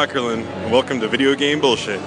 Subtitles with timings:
[0.00, 2.00] Ackerlin, and welcome to Video Game Bullshit.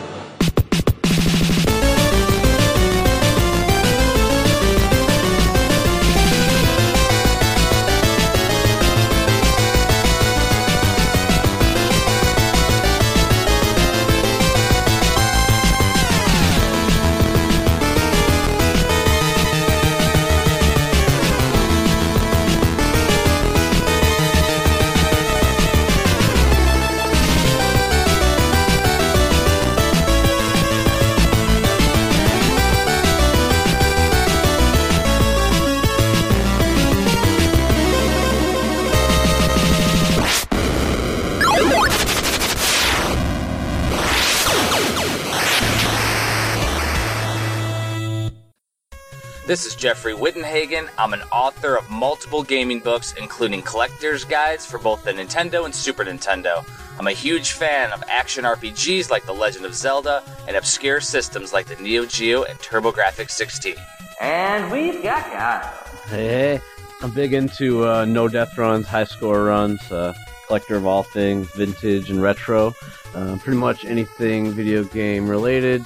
[49.84, 50.88] Jeffrey Wittenhagen.
[50.98, 55.76] I'm an author of multiple gaming books, including collector's guides for both the Nintendo and
[55.76, 56.66] Super Nintendo.
[56.98, 61.52] I'm a huge fan of action RPGs like The Legend of Zelda and obscure systems
[61.52, 63.76] like the Neo Geo and TurboGrafx 16.
[64.22, 65.74] And we've got Kyle.
[66.08, 66.62] Hey,
[67.02, 70.14] I'm big into uh, no death runs, high score runs, uh,
[70.48, 72.74] collector of all things vintage and retro.
[73.14, 75.84] Uh, pretty much anything video game related.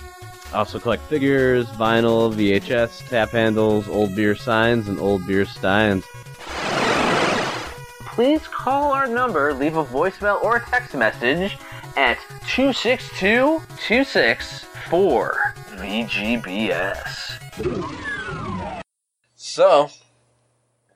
[0.54, 6.06] Also collect figures, vinyl, VHS, tap handles, old beer signs, and old beer steins.
[8.06, 11.58] Please call our number, leave a voicemail or a text message
[11.96, 12.18] at
[12.48, 17.34] 262 264 VGBS.
[19.36, 19.90] So,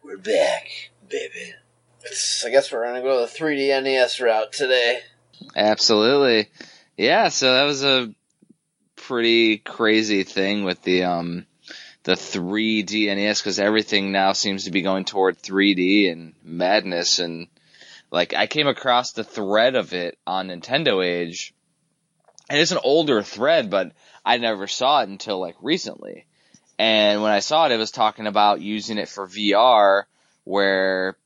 [0.04, 0.68] we're back,
[1.08, 1.54] baby.
[2.04, 5.02] It's, I guess we're gonna go the 3D NES route today.
[5.56, 6.50] Absolutely.
[6.98, 8.14] Yeah, so that was a
[9.02, 11.46] pretty crazy thing with the um
[12.04, 17.48] the 3D NES because everything now seems to be going toward 3D and madness and
[18.12, 21.54] like I came across the thread of it on Nintendo Age
[22.50, 23.92] and it's an older thread but
[24.26, 26.26] I never saw it until like recently.
[26.78, 30.04] And when I saw it it was talking about using it for VR
[30.44, 31.18] where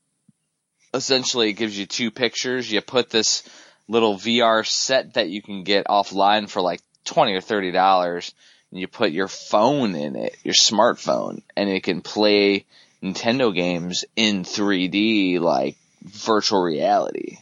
[0.93, 2.71] essentially it gives you two pictures.
[2.71, 3.43] You put this
[3.87, 8.33] little VR set that you can get offline for like 20 or 30 dollars
[8.71, 12.65] and you put your phone in it, your smartphone, and it can play
[13.01, 17.37] Nintendo games in 3D like virtual reality,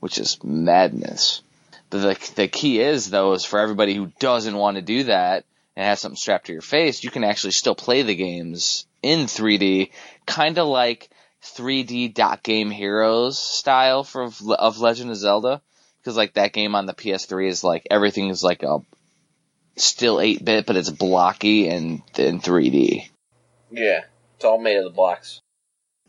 [0.00, 1.42] which is madness.
[1.90, 5.44] But the, the key is though is for everybody who doesn't want to do that
[5.76, 9.26] and have something strapped to your face, you can actually still play the games in
[9.26, 9.90] 3D,
[10.26, 11.10] kind of like
[11.42, 15.60] 3D dot game heroes style for of Legend of Zelda.
[16.04, 18.78] Cause like that game on the PS3 is like everything is like a
[19.84, 23.08] still 8 bit, but it's blocky and in 3D.
[23.70, 24.04] Yeah,
[24.36, 25.40] it's all made of the blocks.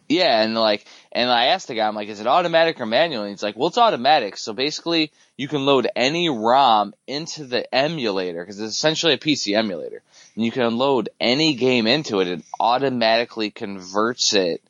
[0.08, 3.24] Yeah, and like, and I asked the guy, I'm like, is it automatic or manual?
[3.24, 4.38] And he's like, well, it's automatic.
[4.38, 9.56] So basically, you can load any ROM into the emulator because it's essentially a PC
[9.56, 10.02] emulator,
[10.36, 12.28] and you can load any game into it.
[12.28, 14.64] It automatically converts it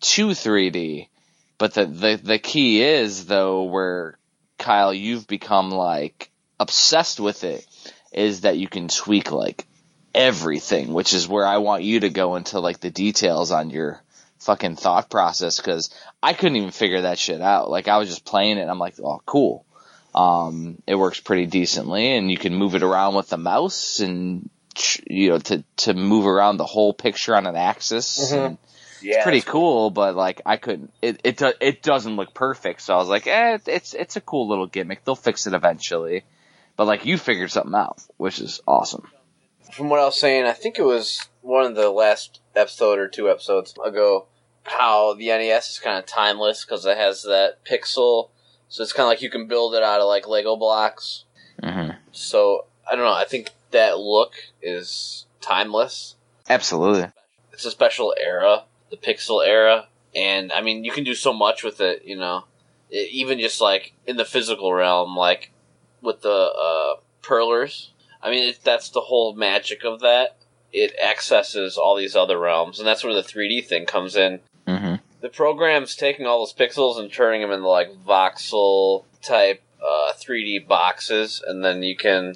[0.00, 1.08] to 3D.
[1.58, 4.16] But the the the key is though, where
[4.58, 7.66] Kyle, you've become like obsessed with it,
[8.14, 9.66] is that you can tweak like
[10.14, 14.00] everything, which is where I want you to go into like the details on your
[14.38, 15.90] fucking thought process because
[16.22, 17.70] I couldn't even figure that shit out.
[17.70, 19.64] Like I was just playing it and I'm like, oh, cool.
[20.14, 24.48] Um, it works pretty decently and you can move it around with the mouse and,
[25.08, 28.32] you know, to, to move around the whole picture on an axis.
[28.32, 28.58] Mhm.
[29.02, 32.32] Yeah, it's pretty that's cool, but like I couldn't, it, it, do, it doesn't look
[32.32, 32.80] perfect.
[32.80, 35.04] So I was like, eh, it's, it's a cool little gimmick.
[35.04, 36.22] They'll fix it eventually.
[36.76, 39.08] But like you figured something out, which is awesome.
[39.72, 43.08] From what I was saying, I think it was one of the last episode or
[43.08, 44.26] two episodes ago,
[44.64, 48.30] how the NES is kind of timeless because it has that pixel.
[48.68, 51.24] So it's kind of like you can build it out of like Lego blocks.
[51.62, 51.92] Mm-hmm.
[52.12, 53.12] So I don't know.
[53.12, 56.16] I think that look is timeless.
[56.48, 57.08] Absolutely.
[57.52, 61.62] It's a special era, the pixel era, and I mean you can do so much
[61.62, 62.04] with it.
[62.04, 62.44] You know,
[62.90, 65.50] E- even just like in the physical realm, like
[66.04, 67.90] with the uh, perlers.
[68.22, 70.36] I mean, it, that's the whole magic of that.
[70.72, 74.40] It accesses all these other realms, and that's where the 3D thing comes in.
[74.66, 74.96] Mm-hmm.
[75.20, 80.66] The program's taking all those pixels and turning them into like voxel type uh, 3D
[80.66, 82.34] boxes, and then you can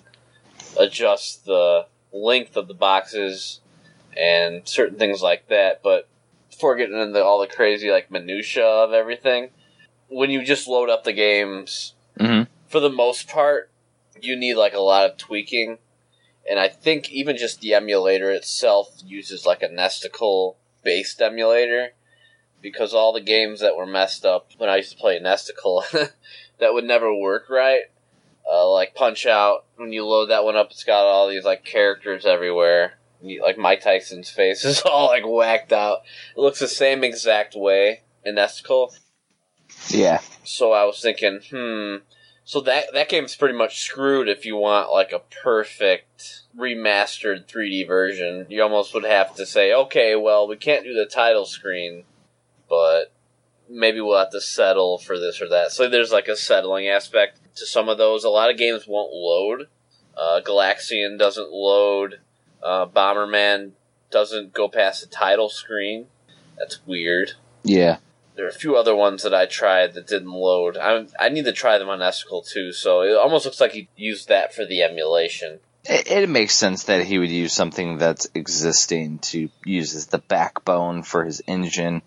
[0.78, 3.60] adjust the length of the boxes
[4.16, 5.82] and certain things like that.
[5.82, 6.08] But
[6.50, 9.50] before getting into all the crazy like minutia of everything,
[10.08, 12.50] when you just load up the games, Mm-hmm.
[12.68, 13.70] For the most part,
[14.20, 15.78] you need like a lot of tweaking.
[16.48, 21.90] And I think even just the emulator itself uses like a Nesticle based emulator.
[22.62, 25.82] because all the games that were messed up when I used to play Nesticle
[26.58, 27.82] that would never work right.
[28.50, 31.64] Uh, like Punch Out, when you load that one up, it's got all these like
[31.64, 32.94] characters everywhere.
[33.22, 35.98] You- Like Mike Tyson's face is all like whacked out.
[36.36, 38.98] It looks the same exact way in Nesticle.
[39.88, 40.20] Yeah.
[40.44, 41.96] So I was thinking, hmm.
[42.48, 47.86] So that that game's pretty much screwed if you want like a perfect remastered 3D
[47.86, 48.46] version.
[48.48, 52.04] You almost would have to say, okay, well, we can't do the title screen,
[52.66, 53.12] but
[53.68, 55.72] maybe we'll have to settle for this or that.
[55.72, 58.24] So there's like a settling aspect to some of those.
[58.24, 59.68] A lot of games won't load.
[60.16, 62.18] Uh, Galaxian doesn't load.
[62.62, 63.72] Uh, Bomberman
[64.10, 66.06] doesn't go past the title screen.
[66.56, 67.32] That's weird.
[67.62, 67.98] Yeah.
[68.38, 70.76] There are a few other ones that I tried that didn't load.
[70.76, 73.88] I I need to try them on Nesticle too, so it almost looks like he
[73.96, 75.58] used that for the emulation.
[75.84, 80.18] It, it makes sense that he would use something that's existing to use as the
[80.20, 82.00] backbone for his engine.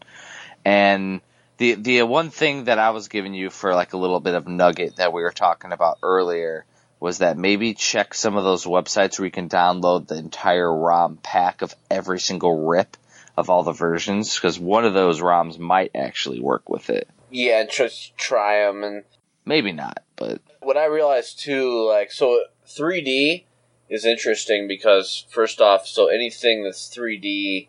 [0.64, 1.20] And
[1.58, 4.48] the the one thing that I was giving you for like a little bit of
[4.48, 6.64] nugget that we were talking about earlier
[7.02, 11.18] was that maybe check some of those websites where you can download the entire ROM
[11.18, 12.96] pack of every single rip
[13.42, 17.10] of all the versions because one of those ROMs might actually work with it.
[17.30, 18.84] Yeah, just try them.
[18.84, 19.04] And
[19.46, 23.44] Maybe not, but what I realized too, like, so 3D
[23.90, 27.68] is interesting because first off, so anything that's 3D,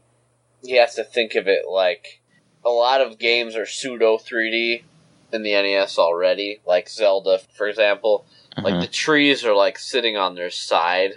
[0.62, 2.20] you have to think of it like
[2.64, 4.84] a lot of games are pseudo 3D
[5.32, 8.26] in the NES already, like Zelda, for example.
[8.62, 8.80] Like Mhm.
[8.82, 11.14] the trees are like sitting on their side,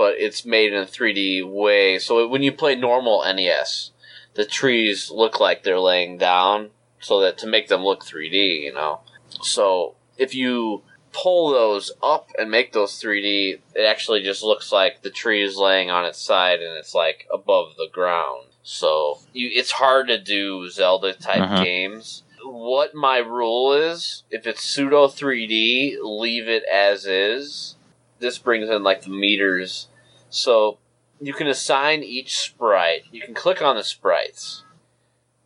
[0.00, 1.98] but it's made in a 3D way.
[1.98, 3.90] So when you play normal NES,
[4.32, 6.70] the trees look like they're laying down,
[7.00, 9.00] so that to make them look 3D, you know.
[9.42, 15.02] So if you pull those up and make those 3D, it actually just looks like
[15.02, 18.46] the tree is laying on its side and it's like above the ground.
[18.62, 21.62] So you, it's hard to do Zelda type Mhm.
[21.62, 22.22] games.
[22.42, 27.76] What my rule is, if it's pseudo 3D, leave it as is.
[28.20, 29.88] This brings in like the meters.
[30.28, 30.78] So
[31.20, 33.02] you can assign each sprite.
[33.10, 34.64] You can click on the sprites.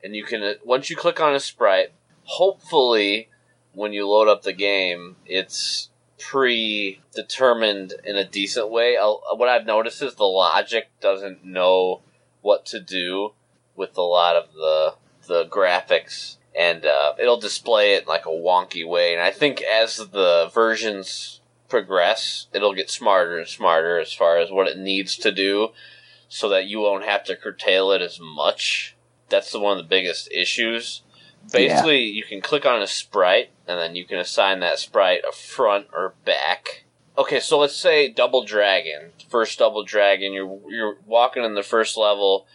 [0.02, 1.92] And you can, once you click on a sprite,
[2.24, 3.28] hopefully
[3.72, 5.88] when you load up the game, it's
[6.18, 8.96] predetermined in a decent way.
[8.96, 12.02] Uh, What I've noticed is the logic doesn't know
[12.42, 13.32] what to do
[13.76, 14.94] with a lot of the
[15.26, 19.14] the graphics, and uh, it'll display it in like a wonky way.
[19.14, 21.40] And I think as the versions
[21.74, 25.70] progress, it'll get smarter and smarter as far as what it needs to do,
[26.28, 28.94] so that you won't have to curtail it as much.
[29.28, 31.02] That's the one of the biggest issues.
[31.52, 35.32] Basically, you can click on a sprite, and then you can assign that sprite a
[35.32, 36.84] front or back.
[37.18, 40.32] Okay, so let's say Double Dragon, first Double Dragon.
[40.32, 42.46] You're you're walking in the first level.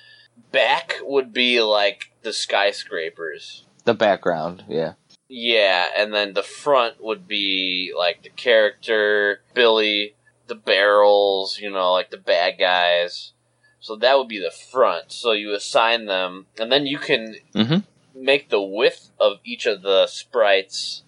[0.53, 3.65] Back would be like the skyscrapers.
[3.83, 4.93] the background, yeah.
[5.29, 10.15] Yeah, and then the front would be like the character, Billy,
[10.47, 13.33] the barrels, you know, like the bad guys.
[13.79, 15.11] So that would be the front.
[15.11, 17.83] So you assign them, and then you can Mhm.
[18.15, 21.03] make the width of each of the sprites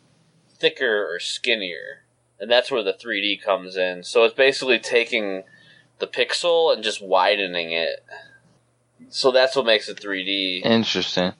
[0.48, 2.04] thicker or skinnier.
[2.40, 4.04] And that's where the 3D comes in.
[4.04, 5.44] So it's basically taking
[5.98, 8.04] the pixel and just widening it.
[9.10, 11.34] So that's what makes it 3D Interesting.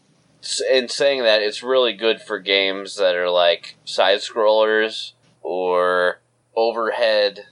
[0.74, 6.20] In saying that, it's really good for games that are like side scrollers or
[6.56, 7.46] overhead,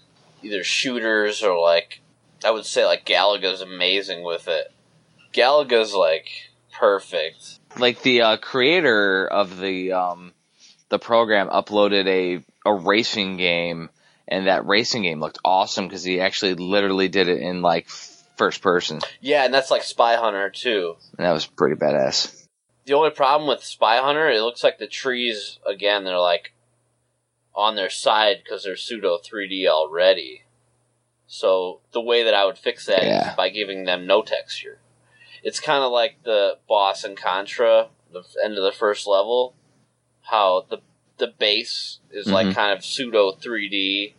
[0.44, 2.02] either shooters or like
[2.44, 4.72] I would say like Galaga's amazing with it.
[5.34, 6.30] Galaga's like
[6.78, 7.60] perfect.
[7.78, 10.34] like the uh, creator of the um,
[10.90, 13.90] the program uploaded a a racing game,
[14.28, 17.88] and that racing game looked awesome because he actually literally did it in like
[18.38, 20.96] first person, Yeah, and that's like Spy Hunter too.
[21.18, 22.39] and that was pretty badass.
[22.90, 26.06] The only problem with Spy Hunter, it looks like the trees again.
[26.06, 26.54] They're like
[27.54, 30.46] on their side because they're pseudo 3D already.
[31.28, 33.36] So the way that I would fix that is Yeah.
[33.36, 34.82] by giving them no texture.
[35.44, 39.54] It's kind of like the boss in Contra, the end of the first level.
[40.24, 40.80] How the
[41.20, 42.56] the base is like Mhm.
[42.56, 44.16] kind of pseudo 3D.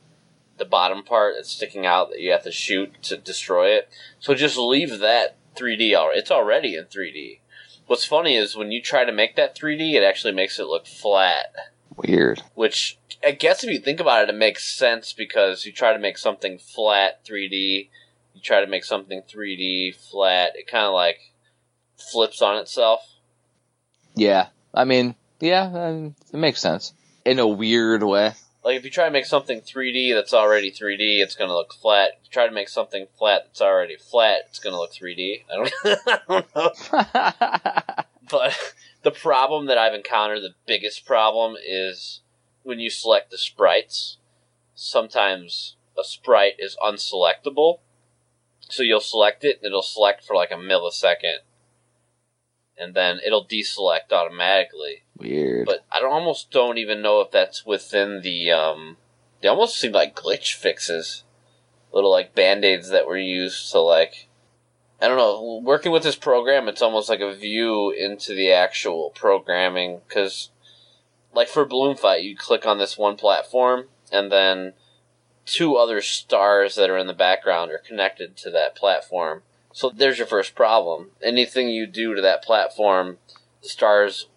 [0.58, 3.88] The bottom part that's sticking out that you have to shoot to destroy it.
[4.20, 5.92] So just leave that 3D.
[5.96, 6.20] Already.
[6.20, 7.40] It's already in 3D.
[7.90, 10.87] What's funny is when you try to make that 3D, it actually makes it look
[10.87, 11.47] flat.
[11.97, 12.40] Weird.
[12.54, 15.99] Which I guess if you think about it, it makes sense because you try to
[15.99, 17.88] make something flat 3D,
[18.32, 21.32] you try to make something 3D flat, it kind of like
[22.12, 23.00] flips on itself.
[24.14, 26.92] Yeah, I mean, yeah, um, it makes sense
[27.25, 28.35] in a weird way.
[28.64, 31.73] Like if you try to make something 3D that's already 3D, it's going to look
[31.73, 32.19] flat.
[32.21, 35.45] If you try to make something flat that's already flat, it's going to look 3D.
[35.50, 35.73] I don't,
[36.07, 38.05] I don't know.
[38.31, 42.21] But the problem that I've encountered, the biggest problem, is
[42.62, 44.19] when you select the sprites.
[44.75, 47.81] Sometimes a sprite is unselectable,
[48.61, 51.38] so you'll select it, and it'll select for like a millisecond,
[52.80, 55.02] and then it'll deselect automatically.
[55.16, 55.66] Weird.
[55.66, 58.50] But I don't, almost don't even know if that's within the.
[58.50, 58.96] Um,
[59.42, 61.25] they almost seem like glitch fixes,
[61.92, 64.28] little like band aids that were used to like.
[65.00, 65.60] I don't know.
[65.62, 70.50] Working with this program, it's almost like a view into the actual programming because,
[71.34, 74.75] like for Balloon Fight, you click on this one platform, and then
[75.46, 79.42] two other stars that are in the background are connected to that platform.
[79.72, 81.10] So there's your first problem.
[81.22, 83.18] Anything you do to that platform,
[83.62, 84.28] the stars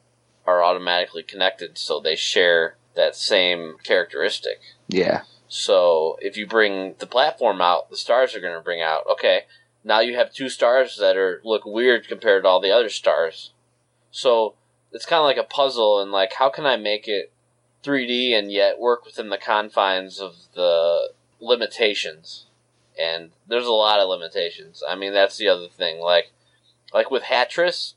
[0.46, 4.60] are automatically connected, so they share that same characteristic.
[4.88, 5.22] yeah.
[5.48, 9.04] So if you bring the platform out, the stars are going to bring out.
[9.12, 9.42] Okay,
[9.84, 13.54] now you have two stars that are look weird compared to all the other stars.
[14.10, 14.56] So
[14.92, 17.32] it's kind of like a puzzle, and like how can I make it
[17.84, 22.48] 3D and yet work within the confines of the limitations?
[23.00, 24.84] And there's a lot of limitations.
[24.88, 26.00] I mean, that's the other thing.
[26.00, 26.32] Like,
[26.94, 27.94] like with Hatris,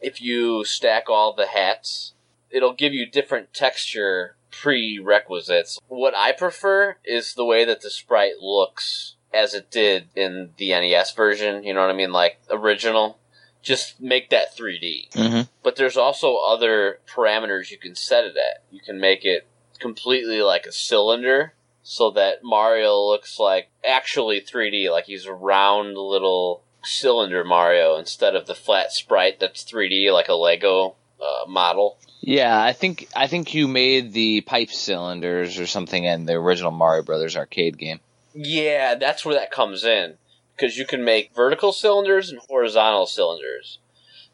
[0.00, 2.14] if you stack all the hats,
[2.50, 5.78] it'll give you different texture prerequisites.
[5.88, 10.70] What I prefer is the way that the sprite looks as it did in the
[10.70, 12.12] NES version, you know what I mean?
[12.12, 13.18] Like original.
[13.62, 15.10] Just make that 3D.
[15.12, 15.40] Mm-hmm.
[15.62, 18.62] But there's also other parameters you can set it at.
[18.70, 19.46] You can make it
[19.78, 21.52] completely like a cylinder
[21.90, 28.36] so that Mario looks like actually 3D, like he's a round little cylinder Mario instead
[28.36, 31.98] of the flat sprite that's 3D like a Lego uh, model.
[32.20, 36.70] Yeah, I think I think you made the pipe cylinders or something in the original
[36.70, 37.98] Mario Brothers arcade game.
[38.32, 40.14] Yeah, that's where that comes in
[40.54, 43.80] because you can make vertical cylinders and horizontal cylinders.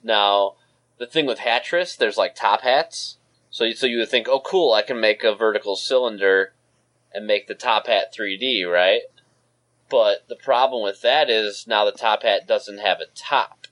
[0.02, 0.56] Now,
[0.98, 3.16] the thing with Hatris, there's like top hats.
[3.48, 6.52] So you, so you would think, oh, cool, I can make a vertical cylinder
[7.16, 9.00] and make the top hat 3D, right?
[9.88, 13.66] But the problem with that is now the top hat doesn't have a top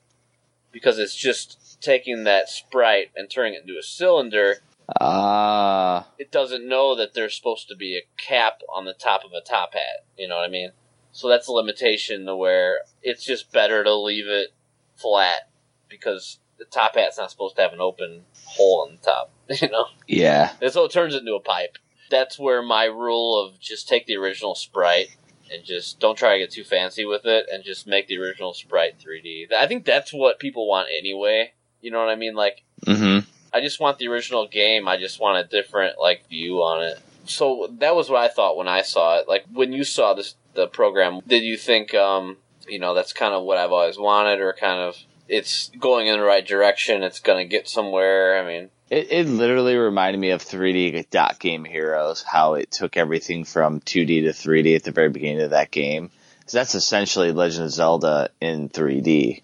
[0.72, 4.56] because it's just taking that sprite and turning it into a cylinder.
[5.00, 9.32] Ah, It doesn't know that there's supposed to be a cap on the top of
[9.32, 10.04] a top hat.
[10.16, 10.70] You know what I mean?
[11.12, 14.50] So that's a limitation to where it's just better to leave it
[14.96, 15.48] flat
[15.88, 19.30] because the top hat's not supposed to have an open hole on the top.
[19.60, 19.86] You know?
[20.08, 20.52] yeah.
[20.62, 21.76] And so it turns it into a pipe.
[22.14, 25.08] That's where my rule of just take the original sprite
[25.52, 28.54] and just don't try to get too fancy with it and just make the original
[28.54, 29.52] sprite 3D.
[29.52, 31.52] I think that's what people want anyway.
[31.80, 32.34] You know what I mean?
[32.34, 33.20] Like, Mm-hmm.
[33.52, 34.88] I just want the original game.
[34.88, 36.98] I just want a different like view on it.
[37.26, 39.28] So that was what I thought when I saw it.
[39.28, 43.32] Like when you saw this the program, did you think um, you know, that's kind
[43.32, 44.96] of what I've always wanted or kind of
[45.28, 48.38] it's going in the right direction, it's going to get somewhere.
[48.38, 52.96] I mean, It, it literally reminded me of 3D Dot Game Heroes, how it took
[52.96, 56.10] everything from 2D to 3D at the very beginning of that game.
[56.46, 59.42] So that's essentially Legend of Zelda in 3D,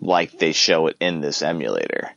[0.00, 2.10] like they show it in this emulator.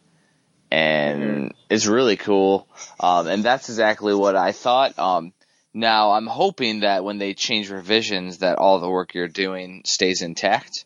[0.72, 2.68] And it's really cool.
[3.00, 4.98] Um, and that's exactly what I thought.
[4.98, 5.32] Um,
[5.74, 10.22] now I'm hoping that when they change revisions that all the work you're doing stays
[10.22, 10.86] intact.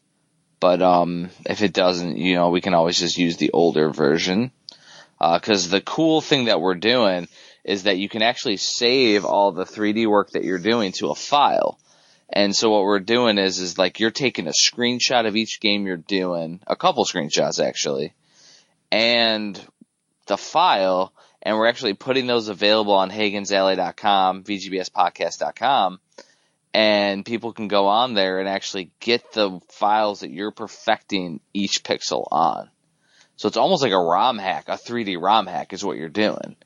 [0.59, 4.51] But um, if it doesn't, you know, we can always just use the older version.
[5.19, 7.27] Uh, because the cool thing that we're doing
[7.63, 11.15] is that you can actually save all the 3D work that you're doing to a
[11.15, 11.77] file.
[12.29, 15.85] And so what we're doing is, is like you're taking a screenshot of each game
[15.85, 18.13] you're doing, a couple screenshots actually,
[18.91, 19.59] and
[20.27, 21.11] the file,
[21.41, 25.99] and we're actually putting those available on HagensAlley.com, VGBSPodcast.com,
[26.73, 31.83] and people can go on there and actually get the files that you're perfecting each
[31.83, 32.69] pixel on.
[33.39, 36.57] So it's almost like a ROM hack, a 3D ROM hack is what you're doing,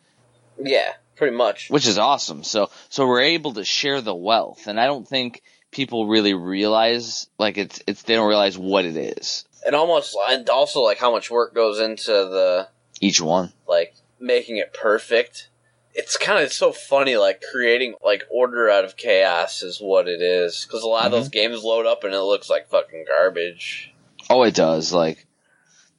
[0.59, 1.69] yeah, pretty much.
[1.69, 2.43] which is awesome.
[2.43, 7.27] So, so we're able to share the wealth, and I don't think people really realize,
[7.37, 9.45] like it's, it's, they don't realize what it is.
[9.63, 12.67] And almost and also like how much work goes into the
[12.99, 13.53] Each one.
[13.67, 15.49] like making it perfect.
[15.93, 20.23] It's kind of so funny, like creating like order out of chaos is what it
[20.23, 20.65] is.
[20.65, 21.19] Because a lot of mm-hmm.
[21.19, 23.93] those games load up and it looks like fucking garbage.
[24.27, 24.91] Oh, it does.
[24.91, 25.27] Like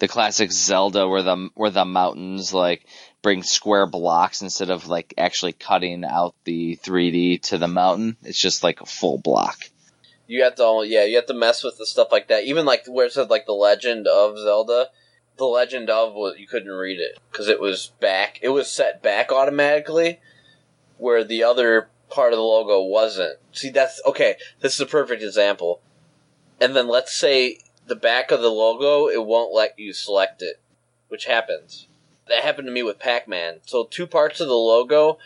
[0.04, 2.84] the classic Zelda, where the where the mountains like
[3.22, 8.18] bring square blocks instead of like actually cutting out the 3D to the mountain.
[8.22, 9.56] It's just like a full block.
[10.26, 12.44] You have to, yeah, you have to mess with the stuff like that.
[12.44, 14.90] Even like where it said like the Legend of Zelda,
[15.38, 18.38] the Legend of was you couldn't read it because it was back.
[18.42, 20.20] It was set back automatically,
[20.98, 23.38] where the other part of the logo wasn't.
[23.52, 24.36] See, that's okay.
[24.60, 25.80] This is a perfect example.
[26.60, 30.60] And then let's say the back of the logo, it won't let you select it
[31.14, 31.86] which happens.
[32.28, 33.60] That happened to me with Pac Man.
[33.66, 35.18] So two parts of the logo,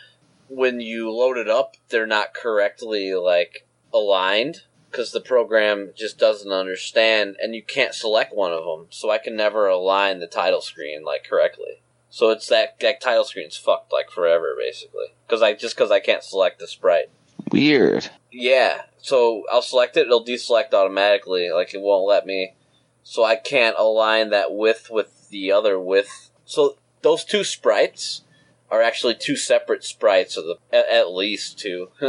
[0.47, 6.51] when you load it up, they're not correctly like aligned because the program just doesn't
[6.51, 8.85] understand, and you can't select one of them.
[8.91, 11.81] So I can never align the title screen like correctly.
[12.11, 15.99] So it's that that title screen's fucked like forever basically because I just because I
[15.99, 17.09] can't select the sprite.
[17.51, 18.11] Weird.
[18.31, 22.53] Yeah, so I'll select it, it'll deselect automatically, like it won't let me.
[23.03, 26.31] So I can't align that width with the other width.
[26.45, 28.21] So those two sprites
[28.69, 31.89] are actually two separate sprites, of the at, at least two,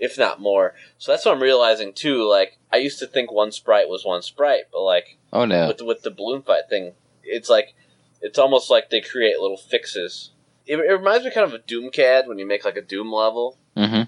[0.00, 0.74] if not more.
[0.98, 2.28] So that's what I'm realizing too.
[2.28, 5.68] Like I used to think one sprite was one sprite, but like Oh no.
[5.68, 7.74] with with the balloon fight thing, it's like
[8.20, 10.30] it's almost like they create little fixes.
[10.66, 13.58] It, it reminds me kind of of Doomcad when you make like a Doom level
[13.76, 14.02] hmm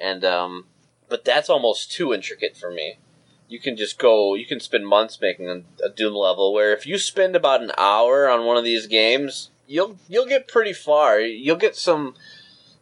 [0.00, 0.64] and um,
[1.10, 2.98] but that's almost too intricate for me.
[3.48, 6.54] You can just go, you can spend months making a, a Doom level.
[6.54, 10.48] Where if you spend about an hour on one of these games, you'll you'll get
[10.48, 11.20] pretty far.
[11.20, 12.14] You'll get some,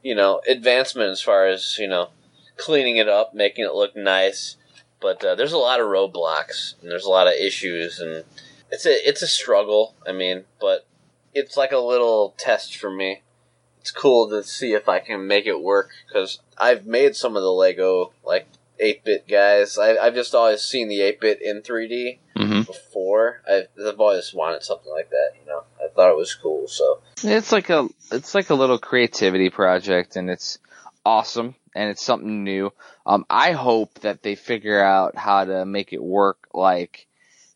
[0.02, 2.11] you know, advancement as far as you know,
[2.56, 4.56] cleaning it up, making it look nice.
[5.00, 8.25] But uh, there's a lot of roadblocks and there's a lot of issues, and
[8.70, 9.94] it's a it's a struggle.
[10.06, 10.87] I mean, but
[11.35, 13.23] it's like a little test for me
[13.88, 17.42] it's cool to see if I can make it work because I've made some of
[17.42, 18.47] the Lego like
[18.78, 19.78] eight bit guys.
[19.78, 23.40] I, I've just always seen the eight bit in three D hmm before.
[23.50, 25.30] I've, I've always wanted something like that.
[25.40, 26.68] You know, I thought it was cool.
[26.68, 30.59] So It's like a it's like a little creativity project, and it's
[31.07, 32.71] awesome, and it's something new.
[33.07, 36.49] Um, I hope that they figure out how to make it work.
[36.52, 37.07] Like,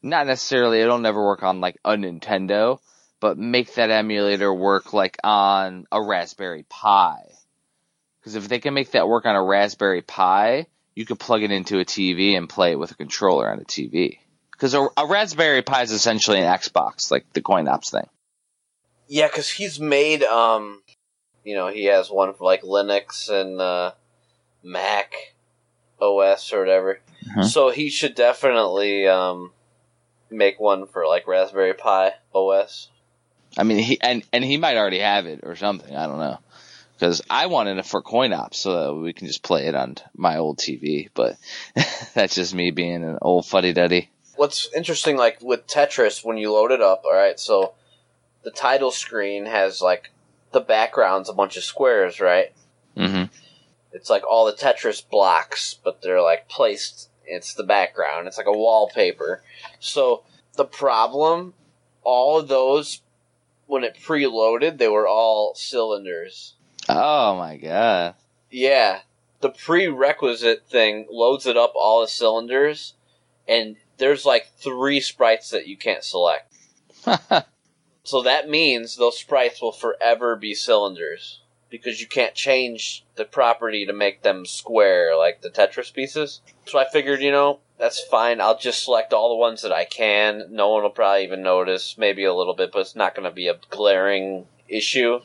[0.02, 2.78] not necessarily it'll never work on like a Nintendo,
[3.22, 7.20] but make that emulator work like on a Raspberry Pi.
[8.18, 11.52] Because if they can make that work on a Raspberry Pi, you could plug it
[11.52, 14.18] into a TV and play it with a controller on a TV.
[14.50, 18.08] Because a, a Raspberry Pi is essentially an Xbox, like the coin ops thing.
[19.06, 20.82] yeah, because he's made um,
[21.44, 23.92] you know, he has one for like Linux and uh,
[24.64, 25.12] Mac
[26.00, 26.98] OS or whatever.
[27.36, 27.44] Mhm.
[27.44, 29.52] So he should definitely um
[30.28, 32.88] make one for like Raspberry Pi OS.
[33.56, 35.94] I mean, he and and he might already have it or something.
[35.94, 36.38] I don't know.
[36.94, 39.96] Because I wanted it for coin ops so that we can just play it on
[40.16, 41.08] my old TV.
[41.14, 41.36] But
[42.14, 44.10] that's just me being an old fuddy duddy.
[44.36, 47.74] what's interesting, like with Tetris, when you load it up, all right, so
[48.44, 50.10] the title screen has like
[50.52, 52.52] the background's a bunch of squares, right?
[52.96, 53.24] hmm
[53.92, 57.08] It's like all the Tetris blocks, but they're like placed.
[57.26, 58.28] It's the background.
[58.28, 59.42] It's like a wallpaper.
[59.80, 60.22] So
[60.56, 61.54] the problem,
[62.04, 63.00] all of those,
[63.72, 66.54] when it preloaded, they were all cylinders.
[66.88, 68.14] Oh my god.
[68.50, 69.00] Yeah,
[69.40, 72.94] the prerequisite thing loads it up all the cylinders,
[73.48, 76.54] and there's like three sprites that you can't select.
[78.04, 83.86] So that means those sprites will forever be cylinders because you can't change the property
[83.86, 86.40] to make them square like the Tetris pieces.
[86.66, 88.40] So I figured, you know, that's fine.
[88.40, 90.44] I'll just select all the ones that I can.
[90.50, 93.34] No one will probably even notice, maybe a little bit, but it's not going to
[93.34, 95.18] be a glaring issue.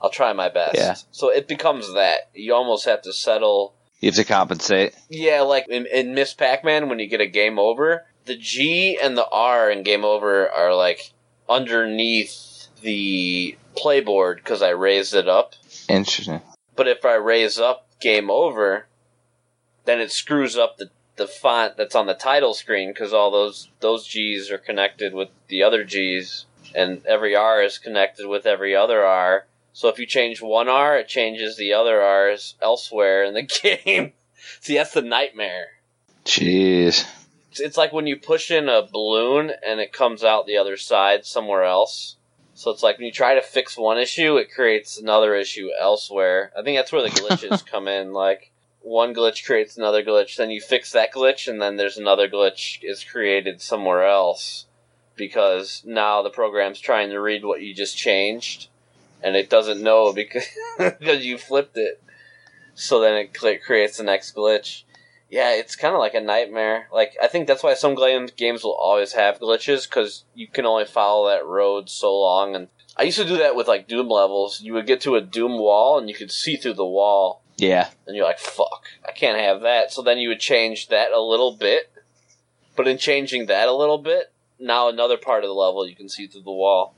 [0.00, 0.74] I'll try my best.
[0.76, 0.94] Yeah.
[1.10, 2.30] So it becomes that.
[2.32, 4.94] You almost have to settle You have to compensate.
[5.10, 8.98] yeah, like in, in Miss Pac Man, when you get a game over, the G
[8.98, 11.12] and the R in game over are like
[11.46, 15.52] underneath the playboard because I raised it up.
[15.90, 16.40] Interesting.
[16.74, 18.86] But if I raise up game over,
[19.84, 23.68] then it screws up the, the font that's on the title screen because all those
[23.80, 28.74] those G's are connected with the other G's, and every R is connected with every
[28.74, 29.46] other R.
[29.72, 33.42] So if you change one R, it changes the other R's elsewhere in the
[33.84, 34.12] game.
[34.60, 35.66] See, that's the nightmare.
[36.24, 37.06] Jeez.
[37.50, 40.76] It's, it's like when you push in a balloon and it comes out the other
[40.76, 42.16] side somewhere else.
[42.54, 46.52] So it's like when you try to fix one issue, it creates another issue elsewhere.
[46.56, 48.12] I think that's where the glitches come in.
[48.12, 48.51] Like
[48.82, 52.78] one glitch creates another glitch, then you fix that glitch, and then there's another glitch
[52.82, 54.66] is created somewhere else
[55.16, 58.68] because now the program's trying to read what you just changed,
[59.22, 60.46] and it doesn't know because
[60.78, 62.02] because you flipped it.
[62.74, 64.82] So then it cl- creates the next glitch.
[65.28, 66.88] Yeah, it's kind of like a nightmare.
[66.92, 67.96] Like I think that's why some
[68.36, 72.54] games will always have glitches because you can only follow that road so long.
[72.54, 74.60] And I used to do that with like Doom levels.
[74.60, 77.88] You would get to a Doom wall and you could see through the wall, Yeah.
[78.06, 81.20] and you're like, "Fuck, I can't have that." So then you would change that a
[81.20, 81.90] little bit,
[82.76, 86.08] but in changing that a little bit, now another part of the level you can
[86.08, 86.94] see through the wall.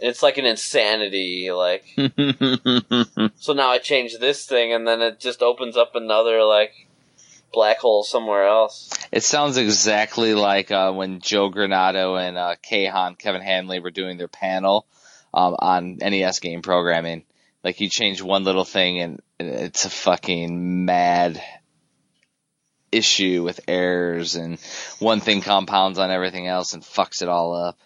[0.00, 1.50] And it's like an insanity.
[1.50, 1.84] Like
[3.36, 6.72] so now I change this thing, and then it just opens up another like
[7.52, 8.90] black hole somewhere else.
[9.12, 14.16] It sounds exactly like uh, when Joe Granato and uh, Kahan, Kevin Hanley were doing
[14.16, 14.86] their panel
[15.34, 17.24] um, on NES game programming.
[17.64, 21.42] Like you change one little thing and it's a fucking mad
[22.90, 24.58] issue with errors and
[24.98, 27.78] one thing compounds on everything else and fucks it all up.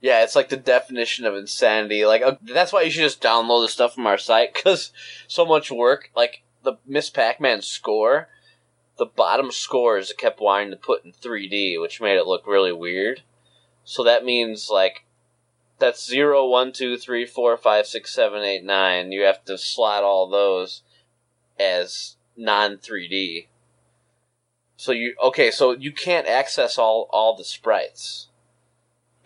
[0.00, 2.04] Yeah, it's like the definition of insanity.
[2.04, 4.92] Like uh, that's why you should just download the stuff from our site because
[5.26, 6.10] so much work.
[6.14, 8.28] Like the Miss Pac-Man score,
[8.96, 12.72] the bottom scores it kept wanting to put in 3D, which made it look really
[12.72, 13.22] weird.
[13.84, 15.04] So that means like
[15.78, 19.12] that's zero, one, two, three, four, five, six, seven, eight, nine.
[19.12, 20.82] You have to slot all those
[21.58, 23.46] as non 3D.
[24.76, 25.50] So you okay?
[25.50, 28.28] So you can't access all all the sprites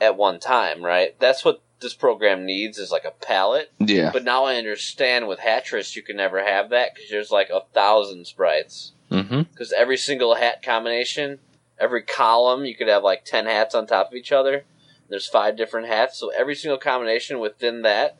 [0.00, 1.18] at one time, right?
[1.20, 3.70] That's what this program needs is like a palette.
[3.78, 4.10] Yeah.
[4.12, 7.62] But now I understand with Hatris you can never have that because there's like a
[7.74, 8.92] thousand sprites.
[9.10, 9.42] Mm-hmm.
[9.42, 11.38] Because every single hat combination,
[11.78, 14.64] every column, you could have like ten hats on top of each other.
[15.10, 18.16] There's five different hats, so every single combination within that,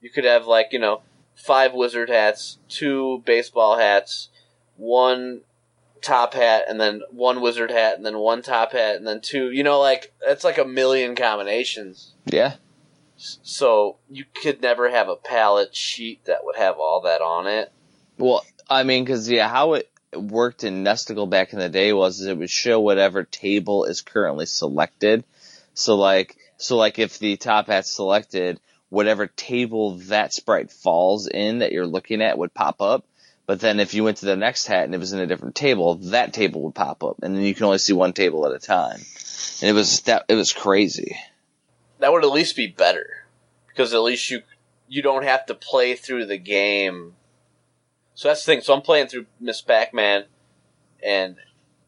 [0.00, 1.02] you could have like you know
[1.34, 4.28] five wizard hats, two baseball hats,
[4.76, 5.42] one
[6.02, 9.50] top hat, and then one wizard hat, and then one top hat, and then two.
[9.50, 12.14] You know, like it's like a million combinations.
[12.26, 12.54] Yeah.
[13.16, 17.70] So you could never have a palette sheet that would have all that on it.
[18.16, 22.20] Well, I mean, because yeah, how it worked in Nesticle back in the day was
[22.20, 25.24] it would show whatever table is currently selected.
[25.74, 28.58] So like, so like if the top hat's selected,
[28.90, 33.06] whatever table that sprite falls in that you're looking at would pop up.
[33.46, 35.54] But then if you went to the next hat and it was in a different
[35.54, 38.52] table, that table would pop up, and then you can only see one table at
[38.52, 39.00] a time.
[39.60, 41.16] And it was that it was crazy.
[41.98, 43.06] That would at least be better
[43.68, 44.42] because at least you
[44.88, 47.14] you don't have to play through the game.
[48.14, 48.60] So that's the thing.
[48.60, 50.24] So I'm playing through Miss Pac-Man
[51.02, 51.36] and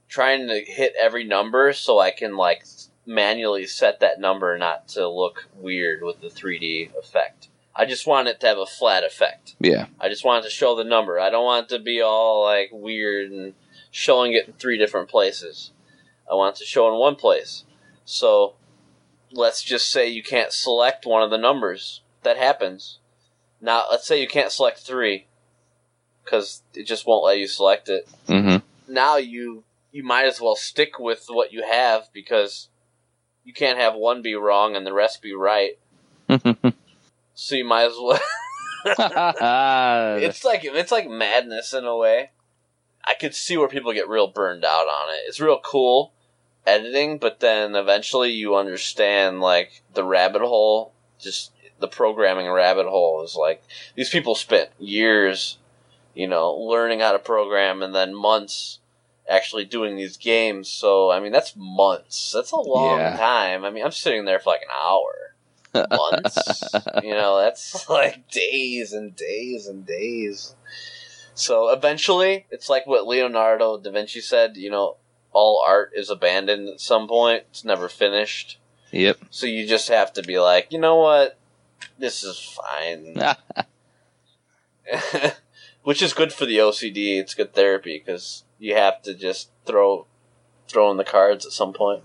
[0.09, 2.65] trying to hit every number so I can like
[3.07, 7.49] manually set that number not to look weird with the 3D effect.
[7.75, 9.57] I just want it to have a flat effect.
[9.59, 9.87] Yeah.
[9.99, 11.19] I just want it to show the number.
[11.19, 13.55] I don't want it to be all like weird and
[13.91, 15.73] showing it in three different places.
[16.31, 17.65] I want it to show in one place.
[18.05, 18.55] So
[19.31, 22.03] let's just say you can't select one of the numbers.
[22.23, 22.99] That happens.
[23.61, 25.27] Now, let's say you can't select three
[26.25, 28.09] because it just won't let you select it.
[28.29, 28.93] Mm-hmm.
[28.93, 32.69] Now you you might as well stick with what you have because
[33.45, 35.79] you can't have one be wrong and the rest be right.
[37.35, 38.21] So you might as well.
[38.85, 42.31] it's like it's like madness in a way.
[43.05, 45.23] I could see where people get real burned out on it.
[45.27, 46.13] It's real cool
[46.67, 53.23] editing, but then eventually you understand like the rabbit hole, just the programming rabbit hole
[53.25, 53.63] is like
[53.95, 55.59] these people spent years,
[56.15, 58.79] you know, learning how to program and then months
[59.29, 60.69] actually doing these games.
[60.69, 62.33] So I mean that's months.
[62.35, 63.17] That's a long Yeah.
[63.17, 63.65] time.
[63.65, 65.35] I mean I'm sitting there for like an hour
[65.91, 66.75] months.
[67.03, 70.55] you know, that's like days and days and days.
[71.35, 74.97] So eventually, it's like what Leonardo da Vinci said, you know,
[75.33, 77.45] all art is abandoned at some point.
[77.51, 78.59] It's never finished.
[78.91, 79.17] yep.
[79.31, 81.39] So you just have to be like, you know what?
[81.99, 83.17] This is fine.
[85.83, 87.19] Which is good for the OCD.
[87.19, 90.07] It's good therapy because you have to just throw
[90.69, 92.05] throw in the cards at some point.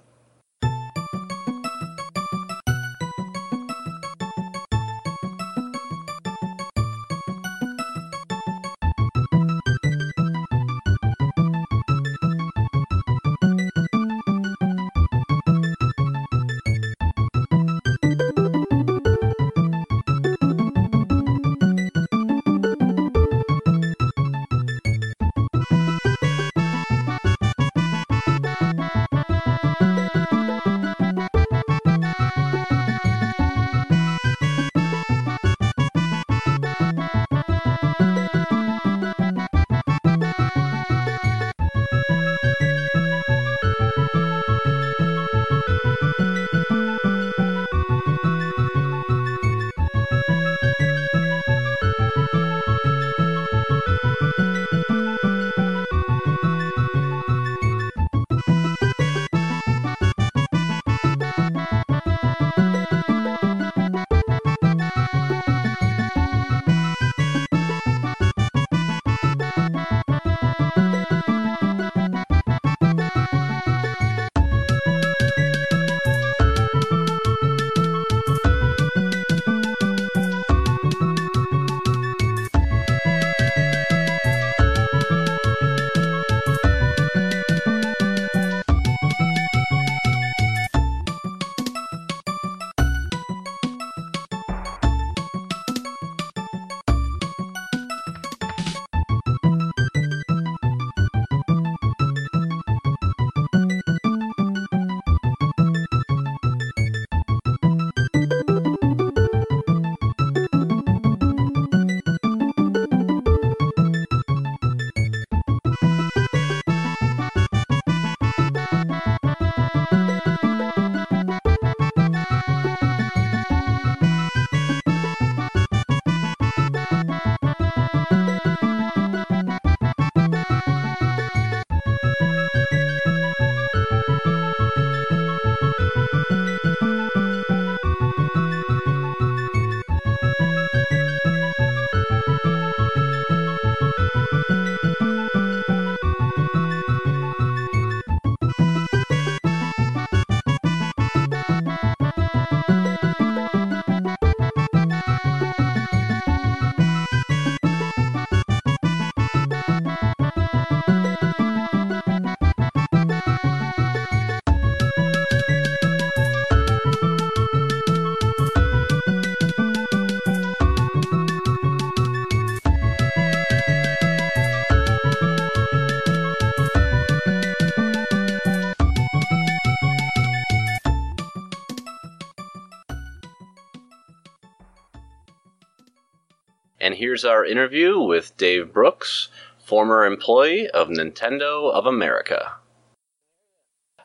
[187.17, 189.29] Here's our interview with Dave Brooks,
[189.65, 192.51] former employee of Nintendo of America.